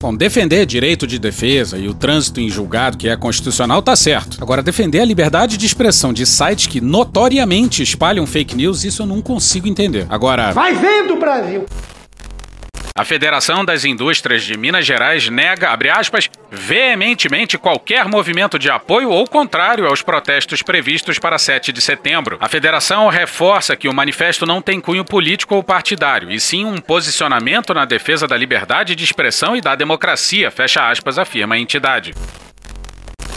Bom, 0.00 0.14
defender 0.14 0.64
direito 0.66 1.04
de 1.04 1.18
defesa 1.18 1.78
e 1.78 1.88
o 1.88 1.94
trânsito 1.94 2.40
em 2.40 2.48
julgado, 2.48 2.96
que 2.96 3.08
é 3.08 3.16
constitucional, 3.16 3.82
tá 3.82 3.96
certo. 3.96 4.38
Agora, 4.40 4.62
defender 4.62 5.00
a 5.00 5.04
liberdade 5.04 5.56
de 5.56 5.66
expressão 5.66 6.12
de 6.12 6.24
sites 6.24 6.68
que 6.68 6.80
notoriamente 6.80 7.82
espalham 7.82 8.24
fake 8.24 8.54
news, 8.54 8.84
isso 8.84 9.02
eu 9.02 9.06
não 9.06 9.20
consigo 9.20 9.66
entender. 9.66 10.06
Agora. 10.08 10.52
Vai 10.52 10.74
vendo, 10.74 11.16
Brasil! 11.16 11.66
A 12.96 13.04
Federação 13.04 13.64
das 13.64 13.84
Indústrias 13.84 14.44
de 14.44 14.56
Minas 14.56 14.86
Gerais 14.86 15.28
nega, 15.28 15.70
abre 15.70 15.90
aspas, 15.90 16.30
veementemente 16.48 17.58
qualquer 17.58 18.06
movimento 18.06 18.56
de 18.56 18.70
apoio 18.70 19.10
ou 19.10 19.26
contrário 19.26 19.88
aos 19.88 20.00
protestos 20.00 20.62
previstos 20.62 21.18
para 21.18 21.36
7 21.36 21.72
de 21.72 21.80
setembro. 21.80 22.36
A 22.40 22.48
federação 22.48 23.08
reforça 23.08 23.74
que 23.74 23.88
o 23.88 23.92
manifesto 23.92 24.46
não 24.46 24.62
tem 24.62 24.80
cunho 24.80 25.04
político 25.04 25.56
ou 25.56 25.62
partidário, 25.64 26.30
e 26.30 26.38
sim 26.38 26.64
um 26.64 26.78
posicionamento 26.78 27.74
na 27.74 27.84
defesa 27.84 28.28
da 28.28 28.36
liberdade 28.36 28.94
de 28.94 29.02
expressão 29.02 29.56
e 29.56 29.60
da 29.60 29.74
democracia, 29.74 30.48
fecha 30.52 30.88
aspas, 30.88 31.18
afirma 31.18 31.56
a 31.56 31.58
entidade. 31.58 32.14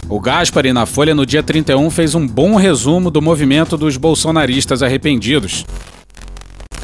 O 0.08 0.20
Gaspari, 0.20 0.72
na 0.72 0.86
Folha, 0.86 1.16
no 1.16 1.26
dia 1.26 1.42
31, 1.42 1.90
fez 1.90 2.14
um 2.14 2.24
bom 2.24 2.54
resumo 2.54 3.10
do 3.10 3.20
movimento 3.20 3.76
dos 3.76 3.96
bolsonaristas 3.96 4.84
arrependidos. 4.84 5.66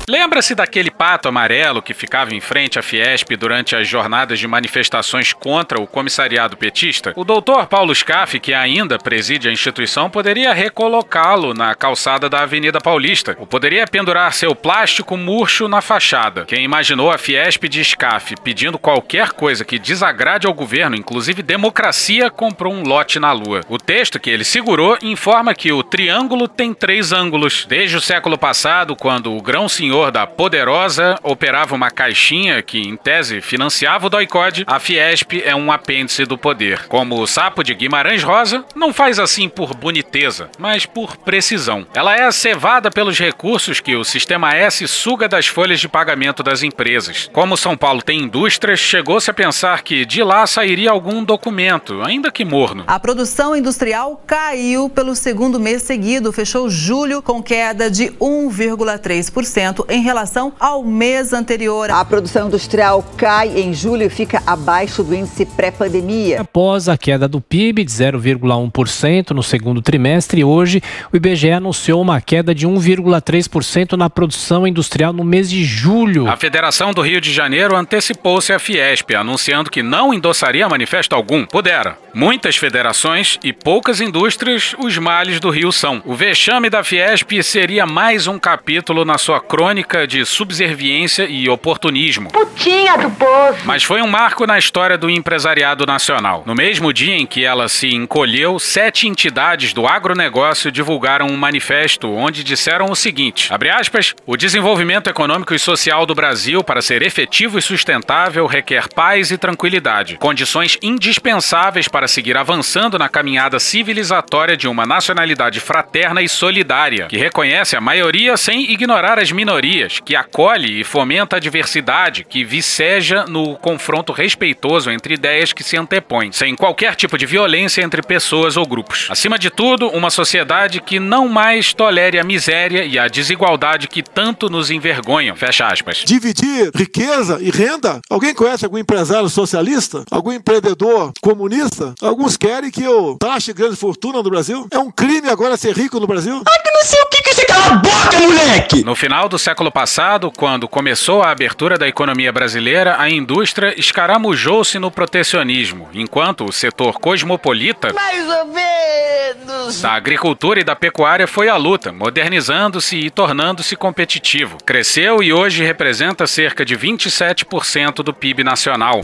Lembra-se 0.06 0.54
daquele 0.54 0.90
pato 0.90 1.28
amarelo 1.28 1.80
que 1.80 1.94
ficava 1.94 2.34
em 2.34 2.40
frente 2.40 2.78
à 2.78 2.82
Fiesp 2.82 3.30
durante 3.38 3.74
as 3.74 3.88
jornadas 3.88 4.38
de 4.38 4.46
manifestações 4.46 5.32
contra 5.32 5.80
o 5.80 5.86
comissariado 5.86 6.58
petista? 6.58 7.14
O 7.16 7.24
doutor 7.24 7.66
Paulo 7.66 7.94
Scaff, 7.94 8.38
que 8.38 8.52
ainda 8.52 8.98
preside 8.98 9.48
a 9.48 9.52
instituição, 9.52 10.10
poderia 10.10 10.52
recolocá-lo 10.52 11.54
na 11.54 11.74
calçada 11.74 12.28
da 12.28 12.40
Avenida 12.40 12.80
Paulista, 12.82 13.34
ou 13.40 13.46
poderia 13.46 13.86
pendurar 13.86 14.34
seu 14.34 14.54
plástico 14.54 15.16
murcho 15.16 15.68
na 15.68 15.80
fachada. 15.80 16.44
Quem 16.44 16.62
imaginou 16.62 17.10
a 17.10 17.16
Fiesp 17.16 17.64
de 17.64 17.82
Scaff 17.82 18.34
pedindo 18.44 18.78
qualquer 18.78 19.30
coisa 19.32 19.64
que 19.64 19.78
desagrade 19.78 20.46
ao 20.46 20.52
governo, 20.52 20.96
inclusive 20.96 21.42
democracia, 21.42 22.30
comprou 22.30 22.74
um 22.74 22.82
lote 22.82 23.18
na 23.18 23.32
Lua. 23.32 23.62
O 23.70 23.78
texto 23.78 24.20
que 24.20 24.28
ele 24.28 24.44
segurou 24.44 24.98
informa 25.00 25.54
que 25.54 25.72
o 25.72 25.82
triângulo 25.82 26.46
tem 26.46 26.74
três 26.74 27.10
ângulos. 27.10 27.64
Desde 27.66 27.96
o 27.96 28.02
século 28.02 28.36
passado, 28.36 28.94
quando 28.94 29.34
o 29.34 29.40
grão-senhor 29.40 29.93
senhor 29.94 30.10
da 30.10 30.26
Poderosa 30.26 31.14
operava 31.22 31.72
uma 31.72 31.88
caixinha 31.88 32.60
que, 32.60 32.80
em 32.80 32.96
tese, 32.96 33.40
financiava 33.40 34.08
o 34.08 34.10
doicode, 34.10 34.64
a 34.66 34.80
Fiesp 34.80 35.40
é 35.44 35.54
um 35.54 35.70
apêndice 35.70 36.24
do 36.24 36.36
poder. 36.36 36.88
Como 36.88 37.20
o 37.20 37.28
sapo 37.28 37.62
de 37.62 37.72
Guimarães 37.72 38.24
Rosa, 38.24 38.64
não 38.74 38.92
faz 38.92 39.20
assim 39.20 39.48
por 39.48 39.72
boniteza, 39.72 40.50
mas 40.58 40.84
por 40.84 41.16
precisão. 41.18 41.86
Ela 41.94 42.16
é 42.16 42.28
cevada 42.32 42.90
pelos 42.90 43.20
recursos 43.20 43.78
que 43.78 43.94
o 43.94 44.02
Sistema 44.02 44.52
S 44.56 44.88
suga 44.88 45.28
das 45.28 45.46
folhas 45.46 45.78
de 45.78 45.88
pagamento 45.88 46.42
das 46.42 46.64
empresas. 46.64 47.30
Como 47.32 47.56
São 47.56 47.76
Paulo 47.76 48.02
tem 48.02 48.22
indústrias, 48.22 48.80
chegou-se 48.80 49.30
a 49.30 49.34
pensar 49.34 49.82
que 49.82 50.04
de 50.04 50.24
lá 50.24 50.44
sairia 50.44 50.90
algum 50.90 51.22
documento, 51.22 52.02
ainda 52.02 52.32
que 52.32 52.44
morno. 52.44 52.82
A 52.88 52.98
produção 52.98 53.54
industrial 53.54 54.20
caiu 54.26 54.88
pelo 54.88 55.14
segundo 55.14 55.60
mês 55.60 55.82
seguido, 55.84 56.32
fechou 56.32 56.68
julho 56.68 57.22
com 57.22 57.40
queda 57.40 57.88
de 57.88 58.06
1,3% 58.20 59.83
em 59.88 60.02
relação 60.02 60.52
ao 60.58 60.82
mês 60.82 61.32
anterior. 61.32 61.90
A 61.90 62.04
produção 62.04 62.46
industrial 62.46 63.04
cai 63.16 63.58
em 63.58 63.74
julho 63.74 64.04
e 64.04 64.08
fica 64.08 64.42
abaixo 64.46 65.02
do 65.02 65.14
índice 65.14 65.44
pré-pandemia. 65.44 66.40
Após 66.40 66.88
a 66.88 66.96
queda 66.96 67.28
do 67.28 67.40
PIB 67.40 67.84
de 67.84 67.92
0,1% 67.92 69.30
no 69.30 69.42
segundo 69.42 69.82
trimestre, 69.82 70.42
hoje 70.42 70.82
o 71.12 71.16
IBGE 71.16 71.50
anunciou 71.50 72.00
uma 72.00 72.20
queda 72.20 72.54
de 72.54 72.66
1,3% 72.66 73.92
na 73.92 74.08
produção 74.08 74.66
industrial 74.66 75.12
no 75.12 75.24
mês 75.24 75.50
de 75.50 75.64
julho. 75.64 76.28
A 76.28 76.36
Federação 76.36 76.92
do 76.92 77.02
Rio 77.02 77.20
de 77.20 77.32
Janeiro 77.32 77.76
antecipou-se 77.76 78.52
à 78.52 78.58
Fiesp, 78.58 79.14
anunciando 79.14 79.70
que 79.70 79.82
não 79.82 80.14
endossaria 80.14 80.68
manifesto 80.68 81.14
algum. 81.14 81.44
Pudera. 81.46 81.98
Muitas 82.14 82.56
federações 82.56 83.38
e 83.42 83.52
poucas 83.52 84.00
indústrias, 84.00 84.74
os 84.78 84.96
males 84.98 85.40
do 85.40 85.50
Rio 85.50 85.72
são. 85.72 86.00
O 86.04 86.14
vexame 86.14 86.70
da 86.70 86.84
Fiesp 86.84 87.42
seria 87.42 87.86
mais 87.86 88.26
um 88.26 88.38
capítulo 88.38 89.04
na 89.04 89.18
sua 89.18 89.40
crônica 89.40 89.73
de 90.08 90.24
subserviência 90.24 91.24
e 91.24 91.48
oportunismo. 91.48 92.30
Putinha 92.30 92.96
do 92.96 93.10
poço. 93.10 93.60
Mas 93.64 93.82
foi 93.82 94.00
um 94.02 94.06
marco 94.06 94.46
na 94.46 94.58
história 94.58 94.96
do 94.96 95.10
empresariado 95.10 95.86
nacional. 95.86 96.42
No 96.46 96.54
mesmo 96.54 96.92
dia 96.92 97.14
em 97.14 97.26
que 97.26 97.44
ela 97.44 97.68
se 97.68 97.94
encolheu, 97.94 98.58
sete 98.58 99.08
entidades 99.08 99.72
do 99.72 99.86
agronegócio 99.86 100.70
divulgaram 100.70 101.26
um 101.26 101.36
manifesto 101.36 102.10
onde 102.10 102.44
disseram 102.44 102.86
o 102.90 102.96
seguinte: 102.96 103.52
abre 103.52 103.70
aspas, 103.70 104.14
o 104.26 104.36
desenvolvimento 104.36 105.08
econômico 105.08 105.54
e 105.54 105.58
social 105.58 106.06
do 106.06 106.14
Brasil 106.14 106.62
para 106.62 106.82
ser 106.82 107.02
efetivo 107.02 107.58
e 107.58 107.62
sustentável 107.62 108.46
requer 108.46 108.88
paz 108.88 109.30
e 109.30 109.38
tranquilidade, 109.38 110.16
condições 110.18 110.78
indispensáveis 110.82 111.88
para 111.88 112.08
seguir 112.08 112.36
avançando 112.36 112.98
na 112.98 113.08
caminhada 113.08 113.58
civilizatória 113.58 114.56
de 114.56 114.68
uma 114.68 114.86
nacionalidade 114.86 115.60
fraterna 115.60 116.22
e 116.22 116.28
solidária, 116.28 117.06
que 117.06 117.16
reconhece 117.16 117.76
a 117.76 117.80
maioria 117.80 118.36
sem 118.36 118.70
ignorar 118.70 119.18
as 119.18 119.32
minorias, 119.32 119.63
que 120.04 120.14
acolhe 120.14 120.80
e 120.80 120.84
fomenta 120.84 121.36
a 121.36 121.40
diversidade, 121.40 122.22
que 122.22 122.44
viceja 122.44 123.24
no 123.24 123.56
confronto 123.56 124.12
respeitoso 124.12 124.90
entre 124.90 125.14
ideias 125.14 125.54
que 125.54 125.62
se 125.62 125.74
antepõem, 125.74 126.30
sem 126.32 126.54
qualquer 126.54 126.94
tipo 126.94 127.16
de 127.16 127.24
violência 127.24 127.80
entre 127.80 128.02
pessoas 128.02 128.58
ou 128.58 128.66
grupos. 128.66 129.06
Acima 129.08 129.38
de 129.38 129.48
tudo, 129.48 129.88
uma 129.88 130.10
sociedade 130.10 130.82
que 130.82 131.00
não 131.00 131.28
mais 131.28 131.72
tolere 131.72 132.18
a 132.18 132.22
miséria 132.24 132.84
e 132.84 132.98
a 132.98 133.08
desigualdade 133.08 133.88
que 133.88 134.02
tanto 134.02 134.50
nos 134.50 134.70
envergonham. 134.70 135.34
Fecha 135.34 135.66
aspas. 135.66 136.02
Dividir 136.04 136.70
riqueza 136.74 137.38
e 137.40 137.50
renda? 137.50 138.02
Alguém 138.10 138.34
conhece 138.34 138.66
algum 138.66 138.76
empresário 138.76 139.30
socialista? 139.30 140.04
Algum 140.10 140.32
empreendedor 140.32 141.10
comunista? 141.22 141.94
Alguns 142.02 142.36
querem 142.36 142.70
que 142.70 142.82
eu 142.82 143.16
taxe 143.18 143.54
grande 143.54 143.76
fortuna 143.76 144.22
no 144.22 144.28
Brasil? 144.28 144.66
É 144.70 144.78
um 144.78 144.90
crime 144.90 145.30
agora 145.30 145.56
ser 145.56 145.74
rico 145.74 145.98
no 145.98 146.06
Brasil? 146.06 146.42
Ai, 146.46 146.62
que 146.62 146.70
não 146.70 146.84
sei 146.84 147.00
o 147.00 147.06
que 147.06 147.22
que 147.22 147.34
você 147.34 147.46
cala 147.46 147.66
a 147.66 147.76
boca, 147.76 148.20
moleque! 148.20 148.84
No 148.84 148.94
final 148.94 149.26
do 149.26 149.38
século 149.38 149.53
passado, 149.70 150.30
quando 150.30 150.68
começou 150.68 151.22
a 151.22 151.30
abertura 151.30 151.78
da 151.78 151.86
economia 151.86 152.32
brasileira, 152.32 152.96
a 152.98 153.08
indústria 153.08 153.78
escaramujou-se 153.78 154.78
no 154.78 154.90
protecionismo, 154.90 155.88
enquanto 155.94 156.44
o 156.44 156.52
setor 156.52 156.98
cosmopolita 156.98 157.92
Mais 157.92 158.28
ou 158.28 158.46
menos. 158.46 159.80
da 159.80 159.92
agricultura 159.92 160.60
e 160.60 160.64
da 160.64 160.74
pecuária 160.74 161.26
foi 161.26 161.48
à 161.48 161.56
luta, 161.56 161.92
modernizando-se 161.92 162.96
e 162.96 163.10
tornando-se 163.10 163.76
competitivo. 163.76 164.58
Cresceu 164.64 165.22
e 165.22 165.32
hoje 165.32 165.62
representa 165.64 166.26
cerca 166.26 166.64
de 166.64 166.76
27% 166.76 168.02
do 168.02 168.12
PIB 168.14 168.42
nacional. 168.44 169.02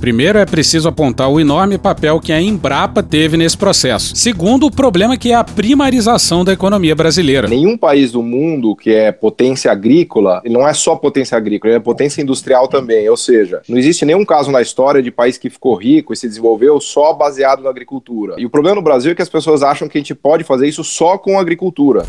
Primeiro 0.00 0.38
é 0.38 0.46
preciso 0.46 0.88
apontar 0.88 1.28
o 1.28 1.38
enorme 1.38 1.76
papel 1.76 2.18
que 2.18 2.32
a 2.32 2.40
Embrapa 2.40 3.02
teve 3.02 3.36
nesse 3.36 3.56
processo. 3.56 4.16
Segundo, 4.16 4.64
o 4.64 4.70
problema 4.70 5.14
que 5.14 5.30
é 5.30 5.34
a 5.34 5.44
primarização 5.44 6.42
da 6.42 6.54
economia 6.54 6.96
brasileira. 6.96 7.46
Nenhum 7.46 7.76
país 7.76 8.10
do 8.10 8.22
mundo 8.22 8.74
que 8.74 8.90
é 8.90 9.12
potência 9.12 9.70
agrícola, 9.70 10.40
ele 10.42 10.54
não 10.54 10.66
é 10.66 10.72
só 10.72 10.96
potência 10.96 11.36
agrícola, 11.36 11.72
ele 11.72 11.76
é 11.76 11.82
potência 11.82 12.22
industrial 12.22 12.66
também. 12.66 13.10
Ou 13.10 13.16
seja, 13.16 13.60
não 13.68 13.76
existe 13.76 14.06
nenhum 14.06 14.24
caso 14.24 14.50
na 14.50 14.62
história 14.62 15.02
de 15.02 15.10
país 15.10 15.36
que 15.36 15.50
ficou 15.50 15.74
rico 15.74 16.14
e 16.14 16.16
se 16.16 16.26
desenvolveu 16.26 16.80
só 16.80 17.12
baseado 17.12 17.62
na 17.62 17.68
agricultura. 17.68 18.36
E 18.38 18.46
o 18.46 18.50
problema 18.50 18.76
no 18.76 18.82
Brasil 18.82 19.12
é 19.12 19.14
que 19.14 19.22
as 19.22 19.28
pessoas 19.28 19.62
acham 19.62 19.86
que 19.86 19.98
a 19.98 20.00
gente 20.00 20.14
pode 20.14 20.44
fazer 20.44 20.66
isso 20.66 20.82
só 20.82 21.18
com 21.18 21.38
agricultura. 21.38 22.06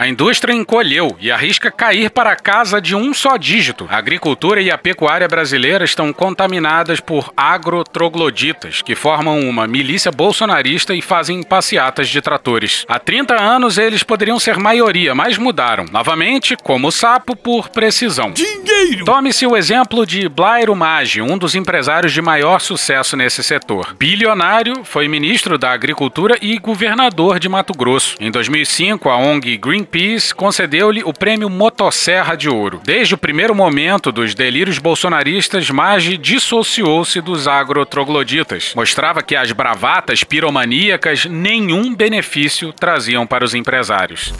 A 0.00 0.08
indústria 0.08 0.54
encolheu 0.54 1.14
e 1.20 1.30
arrisca 1.30 1.70
cair 1.70 2.08
para 2.08 2.32
a 2.32 2.34
casa 2.34 2.80
de 2.80 2.96
um 2.96 3.12
só 3.12 3.36
dígito. 3.36 3.86
A 3.90 3.98
agricultura 3.98 4.62
e 4.62 4.70
a 4.70 4.78
pecuária 4.78 5.28
brasileira 5.28 5.84
estão 5.84 6.10
contaminadas 6.10 7.00
por 7.00 7.30
agrotrogloditas, 7.36 8.80
que 8.80 8.94
formam 8.94 9.38
uma 9.40 9.66
milícia 9.66 10.10
bolsonarista 10.10 10.94
e 10.94 11.02
fazem 11.02 11.42
passeatas 11.42 12.08
de 12.08 12.18
tratores. 12.22 12.86
Há 12.88 12.98
30 12.98 13.38
anos 13.38 13.76
eles 13.76 14.02
poderiam 14.02 14.40
ser 14.40 14.56
maioria, 14.56 15.14
mas 15.14 15.36
mudaram. 15.36 15.84
Novamente, 15.92 16.56
como 16.56 16.88
o 16.88 16.90
sapo, 16.90 17.36
por 17.36 17.68
precisão. 17.68 18.32
Dinheiro! 18.32 19.04
Tome-se 19.04 19.46
o 19.46 19.54
exemplo 19.54 20.06
de 20.06 20.30
Blairo 20.30 20.74
Maggi, 20.74 21.20
um 21.20 21.36
dos 21.36 21.54
empresários 21.54 22.14
de 22.14 22.22
maior 22.22 22.62
sucesso 22.62 23.18
nesse 23.18 23.42
setor. 23.42 23.94
Bilionário, 23.98 24.82
foi 24.82 25.08
ministro 25.08 25.58
da 25.58 25.72
Agricultura 25.72 26.38
e 26.40 26.56
governador 26.56 27.38
de 27.38 27.50
Mato 27.50 27.74
Grosso. 27.74 28.16
Em 28.18 28.30
2005, 28.30 29.10
a 29.10 29.18
ONG 29.18 29.58
Greenpeace 29.90 30.32
concedeu-lhe 30.32 31.02
o 31.02 31.12
prêmio 31.12 31.50
Motosserra 31.50 32.36
de 32.36 32.48
Ouro. 32.48 32.80
Desde 32.84 33.14
o 33.14 33.18
primeiro 33.18 33.54
momento 33.54 34.12
dos 34.12 34.34
delírios 34.34 34.78
bolsonaristas, 34.78 35.68
Maggi 35.68 36.16
dissociou-se 36.16 37.20
dos 37.20 37.48
agrotrogloditas. 37.48 38.72
Mostrava 38.74 39.22
que 39.22 39.34
as 39.34 39.50
bravatas 39.50 40.22
piromaníacas 40.22 41.26
nenhum 41.26 41.94
benefício 41.94 42.72
traziam 42.72 43.26
para 43.26 43.44
os 43.44 43.54
empresários. 43.54 44.32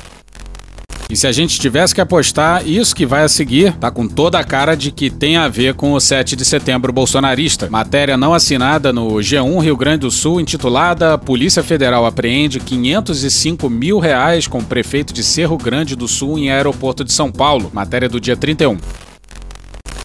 E 1.10 1.16
se 1.16 1.26
a 1.26 1.32
gente 1.32 1.58
tivesse 1.58 1.92
que 1.92 2.00
apostar, 2.00 2.64
isso 2.64 2.94
que 2.94 3.04
vai 3.04 3.24
a 3.24 3.28
seguir 3.28 3.72
tá 3.72 3.90
com 3.90 4.06
toda 4.06 4.38
a 4.38 4.44
cara 4.44 4.76
de 4.76 4.92
que 4.92 5.10
tem 5.10 5.36
a 5.36 5.48
ver 5.48 5.74
com 5.74 5.92
o 5.92 6.00
7 6.00 6.36
de 6.36 6.44
setembro 6.44 6.92
bolsonarista. 6.92 7.68
Matéria 7.68 8.16
não 8.16 8.32
assinada 8.32 8.92
no 8.92 9.14
G1 9.14 9.60
Rio 9.60 9.76
Grande 9.76 9.98
do 9.98 10.10
Sul, 10.10 10.40
intitulada 10.40 11.18
Polícia 11.18 11.64
Federal 11.64 12.06
apreende 12.06 12.60
505 12.60 13.68
mil 13.68 13.98
reais 13.98 14.46
com 14.46 14.62
prefeito 14.62 15.12
de 15.12 15.24
Cerro 15.24 15.58
Grande 15.58 15.96
do 15.96 16.06
Sul 16.06 16.38
em 16.38 16.48
aeroporto 16.48 17.02
de 17.02 17.12
São 17.12 17.32
Paulo. 17.32 17.72
Matéria 17.74 18.08
do 18.08 18.20
dia 18.20 18.36
31. 18.36 18.78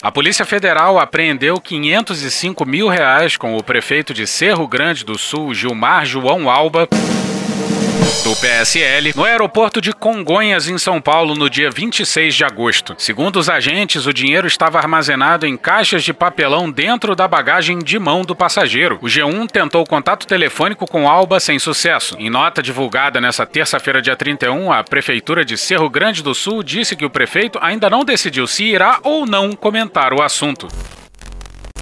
A 0.02 0.12
Polícia 0.12 0.46
Federal 0.46 0.98
apreendeu 0.98 1.60
505 1.60 2.66
mil 2.66 2.88
reais 2.88 3.38
com 3.38 3.56
o 3.56 3.64
prefeito 3.64 4.12
de 4.12 4.26
Cerro 4.26 4.68
Grande 4.68 5.06
do 5.06 5.20
Sul, 5.20 5.54
Gilmar 5.54 6.04
João 6.04 6.50
Alba 6.50 6.88
do 8.24 8.36
PSL 8.36 9.14
no 9.16 9.24
aeroporto 9.24 9.82
de 9.82 9.92
Congonhas, 9.92 10.68
em 10.68 10.78
São 10.78 11.02
Paulo, 11.02 11.34
no 11.36 11.50
dia 11.50 11.72
26 11.72 12.36
de 12.36 12.44
agosto. 12.44 12.96
Segundo 12.98 13.38
os 13.38 13.50
agentes, 13.50 14.06
o 14.06 14.14
dinheiro 14.14 14.48
estava 14.48 14.78
armazenado 14.78 15.46
em 15.46 15.58
caixas 15.58 16.04
de 16.04 16.14
papelão 16.14 16.70
dentro 16.70 17.16
da 17.16 17.28
bagagem 17.28 17.80
de 17.80 17.98
mão 17.98 18.22
do 18.22 18.36
passageiro. 18.36 19.00
O 19.02 19.08
G1 19.08 19.50
tentou 19.50 19.84
contato 19.86 20.28
telefônico 20.28 20.86
com 20.86 21.10
Alba 21.10 21.40
sem 21.40 21.58
sucesso. 21.58 22.16
Em 22.20 22.30
nota 22.30 22.62
divulgada 22.62 23.20
nesta 23.20 23.46
terça-feira, 23.46 24.02
dia 24.02 24.16
31, 24.16 24.72
a 24.72 24.84
Prefeitura 24.84 25.44
de 25.44 25.58
Cerro 25.58 25.90
Grande 25.90 26.22
do 26.22 26.36
Sul 26.36 26.62
disse 26.62 26.96
que 26.96 27.06
o 27.06 27.10
prefeito 27.10 27.58
ainda 27.62 27.90
não 27.90 28.06
decidiu 28.06 28.46
se 28.46 28.66
irá 28.66 29.00
ou 29.04 29.26
não 29.26 29.54
comentar 29.54 30.14
o 30.14 30.22
assunto. 30.22 30.68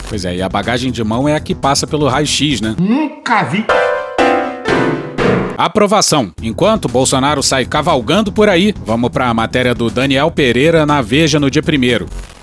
Pois 0.08 0.26
é, 0.26 0.36
e 0.36 0.42
a 0.42 0.48
bagagem 0.48 0.92
de 0.92 1.04
mão 1.04 1.28
é 1.28 1.36
a 1.36 1.40
que 1.40 1.56
passa 1.56 1.88
pelo 1.88 2.08
raio-x, 2.08 2.62
né? 2.62 2.76
Nunca 2.80 3.44
vi. 3.44 3.66
Aprovação. 5.58 6.32
Enquanto 6.42 6.88
Bolsonaro 6.88 7.44
sai 7.44 7.66
cavalgando 7.66 8.32
por 8.32 8.50
aí, 8.50 8.74
vamos 8.86 9.10
para 9.10 9.30
a 9.30 9.34
matéria 9.34 9.74
do 9.74 9.90
Daniel 9.90 10.32
Pereira 10.32 10.86
na 10.86 11.02
Veja 11.02 11.40
no 11.40 11.50
dia 11.50 11.62
1 11.62 12.43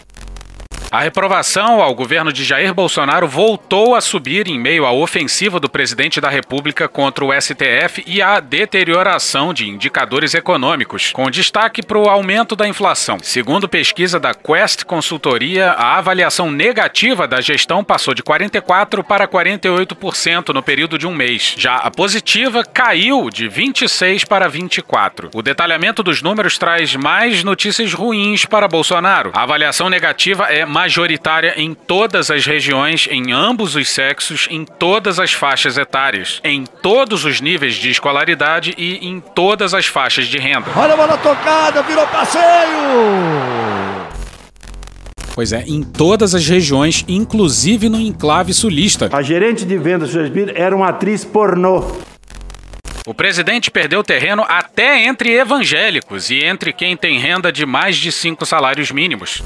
A 0.93 1.03
reprovação 1.03 1.81
ao 1.81 1.95
governo 1.95 2.33
de 2.33 2.43
Jair 2.43 2.75
Bolsonaro 2.75 3.29
voltou 3.29 3.95
a 3.95 4.01
subir 4.01 4.49
em 4.49 4.59
meio 4.59 4.85
à 4.85 4.91
ofensiva 4.91 5.61
do 5.61 5.71
presidente 5.71 6.21
da 6.21 6.29
República 6.29 6.89
contra 6.89 7.25
o 7.25 7.33
STF 7.33 8.03
e 8.05 8.21
à 8.21 8.41
deterioração 8.41 9.55
de 9.55 9.69
indicadores 9.69 10.35
econômicos, 10.35 11.13
com 11.13 11.31
destaque 11.31 11.81
para 11.81 11.97
o 11.97 12.09
aumento 12.09 12.57
da 12.57 12.67
inflação. 12.67 13.19
Segundo 13.23 13.69
pesquisa 13.69 14.19
da 14.19 14.35
Quest 14.35 14.83
Consultoria, 14.83 15.71
a 15.71 15.97
avaliação 15.97 16.51
negativa 16.51 17.29
da 17.29 17.41
gestão 17.41 17.85
passou 17.85 18.13
de 18.13 18.25
44% 18.25 19.05
para 19.05 19.29
48% 19.29 20.49
no 20.49 20.61
período 20.61 20.99
de 20.99 21.07
um 21.07 21.15
mês. 21.15 21.55
Já 21.57 21.77
a 21.77 21.91
positiva 21.93 22.65
caiu 22.65 23.31
de 23.31 23.49
26% 23.49 24.27
para 24.27 24.51
24%. 24.51 25.31
O 25.37 25.41
detalhamento 25.41 26.03
dos 26.03 26.21
números 26.21 26.59
traz 26.59 26.97
mais 26.97 27.45
notícias 27.45 27.93
ruins 27.93 28.45
para 28.45 28.67
Bolsonaro. 28.67 29.31
A 29.35 29.45
avaliação 29.45 29.89
negativa 29.89 30.47
é 30.47 30.67
majoritária 30.81 31.53
em 31.59 31.75
todas 31.75 32.31
as 32.31 32.47
regiões, 32.47 33.07
em 33.11 33.33
ambos 33.33 33.77
os 33.77 33.91
sexos, 33.91 34.49
em 34.51 34.65
todas 34.65 35.21
as 35.21 35.31
faixas 35.31 35.77
etárias, 35.77 36.41
em 36.43 36.65
todos 36.65 37.27
os 37.27 37.39
níveis 37.39 37.75
de 37.75 37.91
escolaridade 37.91 38.75
e 38.79 39.07
em 39.07 39.21
todas 39.21 39.75
as 39.75 39.87
faixas 39.87 40.27
de 40.27 40.39
renda. 40.39 40.69
Olha 40.75 40.95
a 40.95 40.97
bola 40.97 41.19
tocada, 41.19 41.83
virou 41.83 42.07
passeio! 42.07 42.41
Pois 45.35 45.53
é, 45.53 45.65
em 45.67 45.83
todas 45.83 46.35
as 46.35 46.49
regiões, 46.49 47.05
inclusive 47.07 47.91
no 47.91 48.01
enclave 48.01 48.55
sulista. 48.55 49.11
A 49.13 49.21
gerente 49.21 49.67
de 49.67 49.77
vendas 49.77 50.11
do 50.11 50.19
Jasmine 50.19 50.53
era 50.55 50.75
uma 50.75 50.89
atriz 50.89 51.27
pornô. 51.27 51.85
O 53.07 53.13
presidente 53.13 53.71
perdeu 53.71 54.03
terreno 54.03 54.47
até 54.49 55.05
entre 55.05 55.37
evangélicos 55.37 56.31
e 56.31 56.43
entre 56.43 56.73
quem 56.73 56.97
tem 56.97 57.19
renda 57.19 57.53
de 57.53 57.67
mais 57.67 57.97
de 57.97 58.11
cinco 58.11 58.47
salários 58.47 58.91
mínimos. 58.91 59.43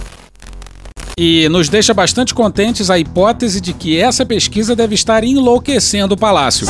E 1.17 1.49
nos 1.49 1.69
deixa 1.69 1.95
bastante 1.95 2.35
contentes 2.35 2.91
a 2.91 2.99
hipótese 2.99 3.61
de 3.61 3.73
que 3.73 4.01
essa 4.01 4.27
pesquisa 4.27 4.75
deve 4.75 4.95
estar 4.95 5.23
enlouquecendo 5.23 6.15
o 6.15 6.17
palácio. 6.17 6.67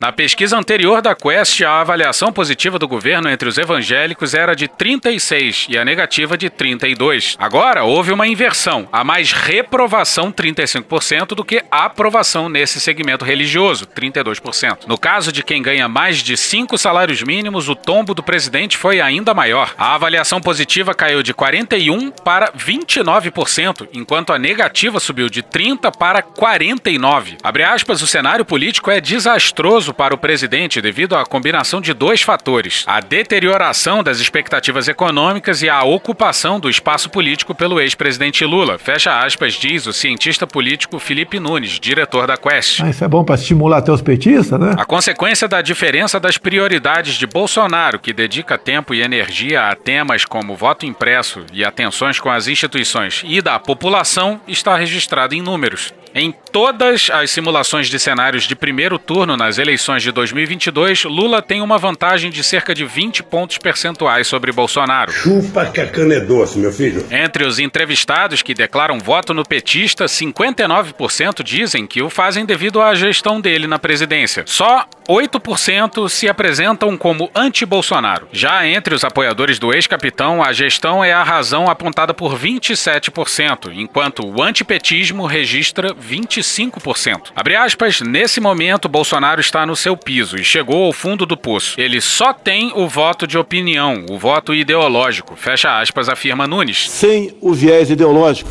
Na 0.00 0.12
pesquisa 0.12 0.56
anterior 0.56 1.02
da 1.02 1.12
Quest, 1.12 1.60
a 1.62 1.80
avaliação 1.80 2.32
positiva 2.32 2.78
do 2.78 2.86
governo 2.86 3.28
entre 3.28 3.48
os 3.48 3.58
evangélicos 3.58 4.32
era 4.32 4.54
de 4.54 4.68
36 4.68 5.66
e 5.68 5.76
a 5.76 5.84
negativa 5.84 6.38
de 6.38 6.48
32. 6.48 7.34
Agora 7.36 7.82
houve 7.82 8.12
uma 8.12 8.28
inversão, 8.28 8.88
a 8.92 9.02
mais 9.02 9.32
reprovação 9.32 10.30
35% 10.30 11.34
do 11.34 11.44
que 11.44 11.64
aprovação 11.68 12.48
nesse 12.48 12.80
segmento 12.80 13.24
religioso, 13.24 13.86
32%. 13.86 14.86
No 14.86 14.96
caso 14.96 15.32
de 15.32 15.42
quem 15.42 15.60
ganha 15.60 15.88
mais 15.88 16.18
de 16.18 16.36
5 16.36 16.78
salários 16.78 17.20
mínimos, 17.24 17.68
o 17.68 17.74
tombo 17.74 18.14
do 18.14 18.22
presidente 18.22 18.76
foi 18.76 19.00
ainda 19.00 19.34
maior. 19.34 19.74
A 19.76 19.96
avaliação 19.96 20.40
positiva 20.40 20.94
caiu 20.94 21.24
de 21.24 21.34
41 21.34 22.12
para 22.12 22.52
29%, 22.52 23.88
enquanto 23.92 24.32
a 24.32 24.38
negativa 24.38 25.00
subiu 25.00 25.28
de 25.28 25.42
30 25.42 25.90
para 25.90 26.22
49. 26.22 27.36
Abre 27.42 27.64
aspas, 27.64 28.00
o 28.00 28.06
cenário 28.06 28.44
político 28.44 28.92
é 28.92 29.00
desastroso 29.00 29.87
para 29.92 30.14
o 30.14 30.18
presidente 30.18 30.80
devido 30.80 31.16
à 31.16 31.24
combinação 31.24 31.80
de 31.80 31.92
dois 31.92 32.22
fatores: 32.22 32.84
a 32.86 33.00
deterioração 33.00 34.02
das 34.02 34.20
expectativas 34.20 34.88
econômicas 34.88 35.62
e 35.62 35.68
a 35.68 35.82
ocupação 35.82 36.60
do 36.60 36.68
espaço 36.68 37.10
político 37.10 37.54
pelo 37.54 37.80
ex-presidente 37.80 38.44
Lula. 38.44 38.78
Fecha 38.78 39.18
aspas, 39.18 39.54
diz 39.54 39.86
o 39.86 39.92
cientista 39.92 40.46
político 40.46 40.98
Felipe 40.98 41.38
Nunes, 41.40 41.78
diretor 41.80 42.26
da 42.26 42.36
Quest. 42.36 42.80
Ah, 42.80 42.90
isso 42.90 43.04
é 43.04 43.08
bom 43.08 43.24
para 43.24 43.34
estimular 43.34 43.78
até 43.78 43.92
os 43.92 44.02
petistas, 44.02 44.58
né? 44.58 44.74
A 44.78 44.84
consequência 44.84 45.48
da 45.48 45.62
diferença 45.62 46.20
das 46.20 46.38
prioridades 46.38 47.14
de 47.14 47.26
Bolsonaro, 47.26 47.98
que 47.98 48.12
dedica 48.12 48.58
tempo 48.58 48.94
e 48.94 49.02
energia 49.02 49.68
a 49.68 49.74
temas 49.74 50.24
como 50.24 50.56
voto 50.56 50.86
impresso 50.86 51.44
e 51.52 51.64
atenções 51.64 52.20
com 52.20 52.30
as 52.30 52.48
instituições, 52.48 53.22
e 53.26 53.40
da 53.40 53.58
população, 53.58 54.40
está 54.46 54.76
registrada 54.76 55.34
em 55.34 55.42
números. 55.42 55.92
Em 56.14 56.32
todas 56.52 57.10
as 57.12 57.30
simulações 57.30 57.88
de 57.88 57.98
cenários 57.98 58.44
de 58.44 58.56
primeiro 58.56 58.98
turno 58.98 59.36
nas 59.36 59.58
eleições 59.58 60.02
de 60.02 60.10
2022, 60.10 61.04
Lula 61.04 61.42
tem 61.42 61.60
uma 61.60 61.78
vantagem 61.78 62.30
de 62.30 62.42
cerca 62.42 62.74
de 62.74 62.84
20 62.84 63.22
pontos 63.22 63.58
percentuais 63.58 64.26
sobre 64.26 64.50
Bolsonaro. 64.50 65.12
Chupa 65.12 65.66
que 65.66 65.80
a 65.80 65.86
cana 65.86 66.14
é 66.14 66.20
doce, 66.20 66.58
meu 66.58 66.72
filho. 66.72 67.04
Entre 67.10 67.46
os 67.46 67.58
entrevistados 67.58 68.42
que 68.42 68.54
declaram 68.54 68.98
voto 68.98 69.34
no 69.34 69.44
petista, 69.44 70.06
59% 70.06 71.42
dizem 71.42 71.86
que 71.86 72.02
o 72.02 72.10
fazem 72.10 72.44
devido 72.44 72.80
à 72.80 72.94
gestão 72.94 73.40
dele 73.40 73.66
na 73.66 73.78
presidência. 73.78 74.44
Só 74.46 74.86
8% 75.08 76.08
se 76.08 76.28
apresentam 76.28 76.96
como 76.96 77.30
anti-Bolsonaro. 77.34 78.28
Já 78.30 78.66
entre 78.66 78.94
os 78.94 79.02
apoiadores 79.04 79.58
do 79.58 79.72
ex-capitão, 79.72 80.42
a 80.44 80.52
gestão 80.52 81.02
é 81.02 81.12
a 81.12 81.22
razão 81.22 81.70
apontada 81.70 82.12
por 82.12 82.38
27%, 82.38 83.72
enquanto 83.72 84.26
o 84.26 84.42
antipetismo 84.42 85.24
registra 85.24 85.94
25%. 85.94 87.32
Abre 87.34 87.56
aspas, 87.56 88.02
nesse 88.02 88.40
momento 88.40 88.88
Bolsonaro 88.88 89.40
está 89.40 89.64
no 89.64 89.74
seu 89.74 89.96
piso 89.96 90.36
e 90.36 90.44
chegou 90.44 90.84
ao 90.84 90.92
fundo 90.92 91.24
do 91.24 91.36
poço. 91.36 91.80
Ele 91.80 92.00
só 92.00 92.34
tem 92.34 92.72
o 92.74 92.86
voto 92.86 93.26
de 93.26 93.38
opinião, 93.38 94.04
o 94.10 94.18
voto 94.18 94.54
ideológico. 94.54 95.36
Fecha 95.36 95.80
aspas, 95.80 96.08
afirma 96.08 96.46
Nunes. 96.46 96.90
Sem 96.90 97.34
o 97.40 97.54
viés 97.54 97.90
ideológico. 97.90 98.50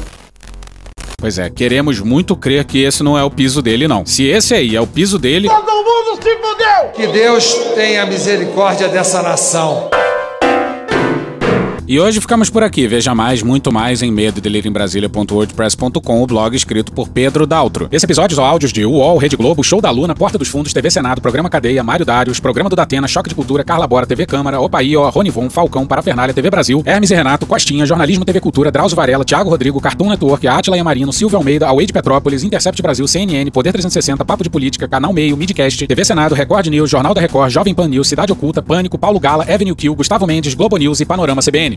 Pois 1.28 1.38
é, 1.38 1.50
queremos 1.50 2.00
muito 2.00 2.38
crer 2.38 2.64
que 2.64 2.82
esse 2.82 3.04
não 3.04 3.18
é 3.18 3.22
o 3.22 3.30
piso 3.30 3.62
dele, 3.62 3.86
não. 3.86 4.06
Se 4.06 4.26
esse 4.26 4.56
aí 4.56 4.78
é 4.78 4.80
o 4.80 4.88
piso 4.88 5.20
dele. 5.20 5.50
Todo 5.50 5.60
mundo 5.60 6.24
se 6.24 6.38
fudeu! 6.38 6.92
Que 6.96 7.08
Deus 7.08 7.54
tenha 7.76 8.06
misericórdia 8.06 8.88
dessa 8.88 9.22
nação. 9.22 9.90
E 11.90 12.02
hoje 12.02 12.20
ficamos 12.20 12.50
por 12.50 12.64
aqui. 12.64 12.86
Veja 12.86 13.16
mais, 13.16 13.42
muito 13.42 13.72
mais 13.72 14.02
em 14.02 14.12
medo 14.12 14.42
Brasília.wordpress.com, 14.70 16.22
o 16.22 16.28
blog 16.28 16.54
escrito 16.54 16.92
por 16.92 17.08
Pedro 17.08 17.48
Daltro. 17.48 17.88
Esse 17.90 18.06
episódio 18.06 18.36
são 18.36 18.44
áudios 18.44 18.74
de 18.74 18.86
UOL, 18.86 19.18
Rede 19.18 19.38
Globo, 19.38 19.64
Show 19.64 19.80
da 19.80 19.90
Luna, 19.90 20.14
Porta 20.14 20.38
dos 20.38 20.50
Fundos, 20.50 20.74
TV 20.74 20.92
Senado, 20.92 21.22
Programa 21.22 21.50
Cadeia, 21.50 21.82
Mário 21.84 22.06
Dários, 22.06 22.42
Programa 22.42 22.70
do 22.70 22.76
Datena, 22.76 23.08
Choque 23.08 23.30
de 23.30 23.36
Cultura, 23.36 23.64
Carla 23.64 23.88
Bora, 23.88 24.06
TV 24.06 24.26
Câmara, 24.26 24.60
Opaí, 24.60 24.98
ó, 24.98 25.08
Rony 25.10 25.30
Von, 25.30 25.50
Falcão, 25.50 25.88
Parafernália, 25.88 26.34
TV 26.34 26.50
Brasil, 26.50 26.84
Hermes 26.86 27.10
e 27.10 27.16
Renato, 27.16 27.46
Costinha, 27.46 27.86
Jornalismo 27.86 28.26
TV 28.26 28.42
Cultura, 28.42 28.70
Drauzio 28.70 28.98
Varela, 28.98 29.24
Thiago 29.24 29.50
Rodrigo, 29.50 29.80
Cartoon 29.80 30.10
Network, 30.10 30.46
Atila 30.46 30.76
Yamarino, 30.76 31.14
Silvio 31.14 31.38
Almeida, 31.38 31.68
Away 31.68 31.86
de 31.86 31.94
Petrópolis, 31.94 32.44
Intercept 32.44 32.82
Brasil, 32.82 33.08
CNN, 33.08 33.50
Poder 33.50 33.72
360, 33.72 34.26
Papo 34.26 34.44
de 34.44 34.50
Política, 34.50 34.90
Canal 34.90 35.14
Meio, 35.14 35.38
Midcast, 35.38 35.88
TV 35.88 36.04
Senado, 36.04 36.36
Record 36.36 36.68
News, 36.68 36.90
Jornal 36.90 37.14
da 37.14 37.22
Record, 37.22 37.50
Jovem 37.50 37.74
Pan 37.74 37.88
News, 37.88 38.10
Cidade 38.10 38.34
Oculta, 38.34 38.62
Pânico, 38.62 38.98
Paulo 38.98 39.22
Gala, 39.22 39.46
Avenue 39.46 39.74
Q, 39.74 39.96
Gustavo 39.96 40.28
Mendes, 40.28 40.54
Globo 40.54 40.76
News 40.76 41.00
e 41.00 41.06
Panorama 41.06 41.42
CBN. 41.42 41.77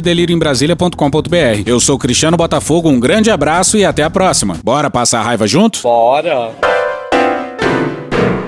delirioembrasilha.com.br. 0.00 1.62
Eu 1.66 1.78
sou 1.80 1.98
Cristiano 1.98 2.36
Botafogo, 2.36 2.88
um 2.88 2.98
grande 2.98 3.30
abraço 3.30 3.76
e 3.76 3.84
até 3.84 4.02
a 4.02 4.10
próxima. 4.10 4.58
Bora 4.64 4.90
passar 4.90 5.20
a 5.20 5.22
raiva 5.22 5.46
junto? 5.46 5.80
Bora. 5.82 6.52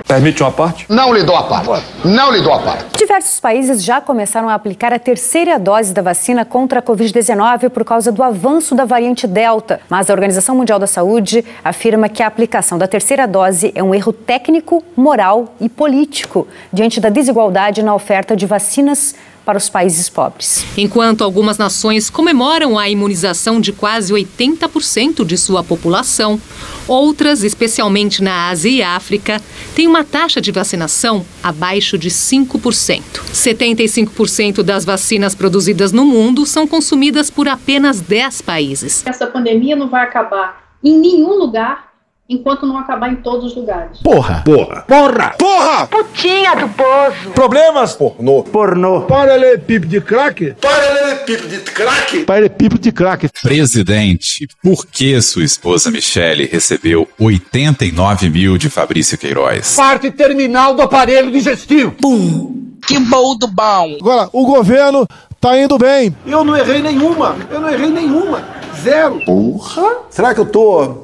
Permite 0.07 0.43
uma 0.43 0.53
parte? 0.53 0.87
Não 0.89 1.15
lhe 1.15 1.23
dou 1.23 1.35
a 1.35 1.45
parte. 1.45 1.87
Não 2.05 2.31
lhe 2.31 2.43
dou 2.43 2.53
a 2.53 2.59
parte. 2.59 2.85
Diversos 2.97 3.41
países 3.41 3.83
já 3.83 4.01
começaram 4.01 4.49
a 4.49 4.55
aplicar 4.55 4.93
a 4.93 4.99
terceira 4.99 5.59
dose 5.59 5.95
da 5.95 6.03
vacina 6.03 6.45
contra 6.45 6.81
a 6.81 6.83
Covid-19 6.83 7.71
por 7.71 7.85
causa 7.85 8.13
do 8.13 8.23
avanço 8.23 8.75
da 8.75 8.85
variante 8.85 9.27
Delta. 9.27 9.81
Mas 9.89 10.11
a 10.11 10.13
Organização 10.13 10.55
Mundial 10.55 10.79
da 10.79 10.87
Saúde 10.87 11.45
afirma 11.65 12.09
que 12.09 12.23
a 12.23 12.27
aplicação 12.27 12.79
da 12.79 12.87
terceira 12.87 13.27
dose 13.27 13.73
é 13.75 13.83
um 13.83 13.95
erro 13.95 14.13
técnico, 14.13 14.85
moral 14.95 15.55
e 15.59 15.69
político 15.69 16.47
diante 16.73 17.01
da 17.01 17.09
desigualdade 17.09 17.83
na 17.83 17.95
oferta 17.95 18.37
de 18.37 18.47
vacinas 18.47 19.17
para 19.45 19.59
os 19.59 19.69
países 19.69 20.09
pobres. 20.09 20.65
Enquanto 20.77 21.23
algumas 21.23 21.59
nações 21.59 22.09
comemoram 22.09 22.79
a 22.79 22.89
imunização 22.89 23.61
de 23.61 23.73
quase 23.73 24.13
80% 24.13 25.25
de 25.25 25.37
sua 25.37 25.63
população, 25.63 26.41
outras, 26.89 27.43
especialmente 27.43 28.23
na 28.23 28.49
Ásia 28.49 28.71
e 28.71 28.83
África, 28.83 29.41
têm 29.75 29.87
uma 29.87 30.03
taxa 30.03 30.41
de 30.41 30.51
vacinação 30.51 31.25
abaixo 31.43 31.99
de 31.99 32.11
5%. 32.11 33.03
75% 33.33 34.63
das 34.63 34.85
vacinas 34.85 35.35
produzidas 35.35 35.93
no 35.93 36.05
mundo 36.05 36.47
são 36.47 36.67
consumidas 36.67 37.31
por 37.31 37.49
apenas 37.49 38.01
10 38.01 38.43
países. 38.43 39.03
Essa 39.07 39.27
pandemia 39.27 39.77
não 39.77 39.89
vai 39.89 40.03
acabar 40.03 40.65
em 40.83 40.99
nenhum 40.99 41.39
lugar 41.39 41.94
enquanto 42.29 42.67
não 42.67 42.79
acabar 42.79 43.13
em 43.13 43.17
todos 43.17 43.45
os 43.45 43.55
lugares. 43.55 43.99
Porra! 43.99 44.43
Porra! 44.45 44.85
Porra! 44.89 45.35
Porra! 45.39 45.87
Putinha 45.87 46.55
do 46.57 46.69
poço. 46.71 47.31
Problemas? 47.35 47.95
Pornô. 47.95 48.43
Pornô. 48.43 49.03
Paralelepípedo 49.03 49.87
de 49.89 50.01
crack? 50.01 50.55
Paralelepípedo 50.61 51.49
de 51.49 51.59
crack. 51.61 52.25
Paralelepípedo 52.25 52.81
de 52.81 52.93
crack. 52.93 53.29
Presidente, 53.43 54.49
por 54.63 54.87
que 54.87 55.21
sua 55.21 55.45
esposa 55.45 55.91
Michele 55.91 56.47
recebeu 56.47 57.07
89 57.19 58.31
mil 58.31 58.57
de 58.57 58.71
Fabrício 58.71 59.19
Queiroz? 59.19 59.75
Parte 59.77 60.11
terminal 60.11 60.75
do 60.75 60.83
aparelho 60.83 61.31
digestivo. 61.31 61.93
Pum! 61.93 62.65
Que 62.87 62.99
bom 62.99 63.37
do 63.37 63.47
bom! 63.47 63.97
Agora, 64.01 64.29
o 64.33 64.47
governo 64.47 65.07
tá 65.41 65.59
indo 65.59 65.77
bem. 65.79 66.15
Eu 66.27 66.45
não 66.45 66.57
errei 66.57 66.81
nenhuma. 66.83 67.37
Eu 67.51 67.61
não 67.61 67.69
errei 67.69 67.91
nenhuma. 67.91 68.43
Zero. 68.83 69.21
Porra! 69.25 69.97
Será 70.11 70.35
que 70.35 70.41
eu 70.41 70.47
tô 70.47 71.04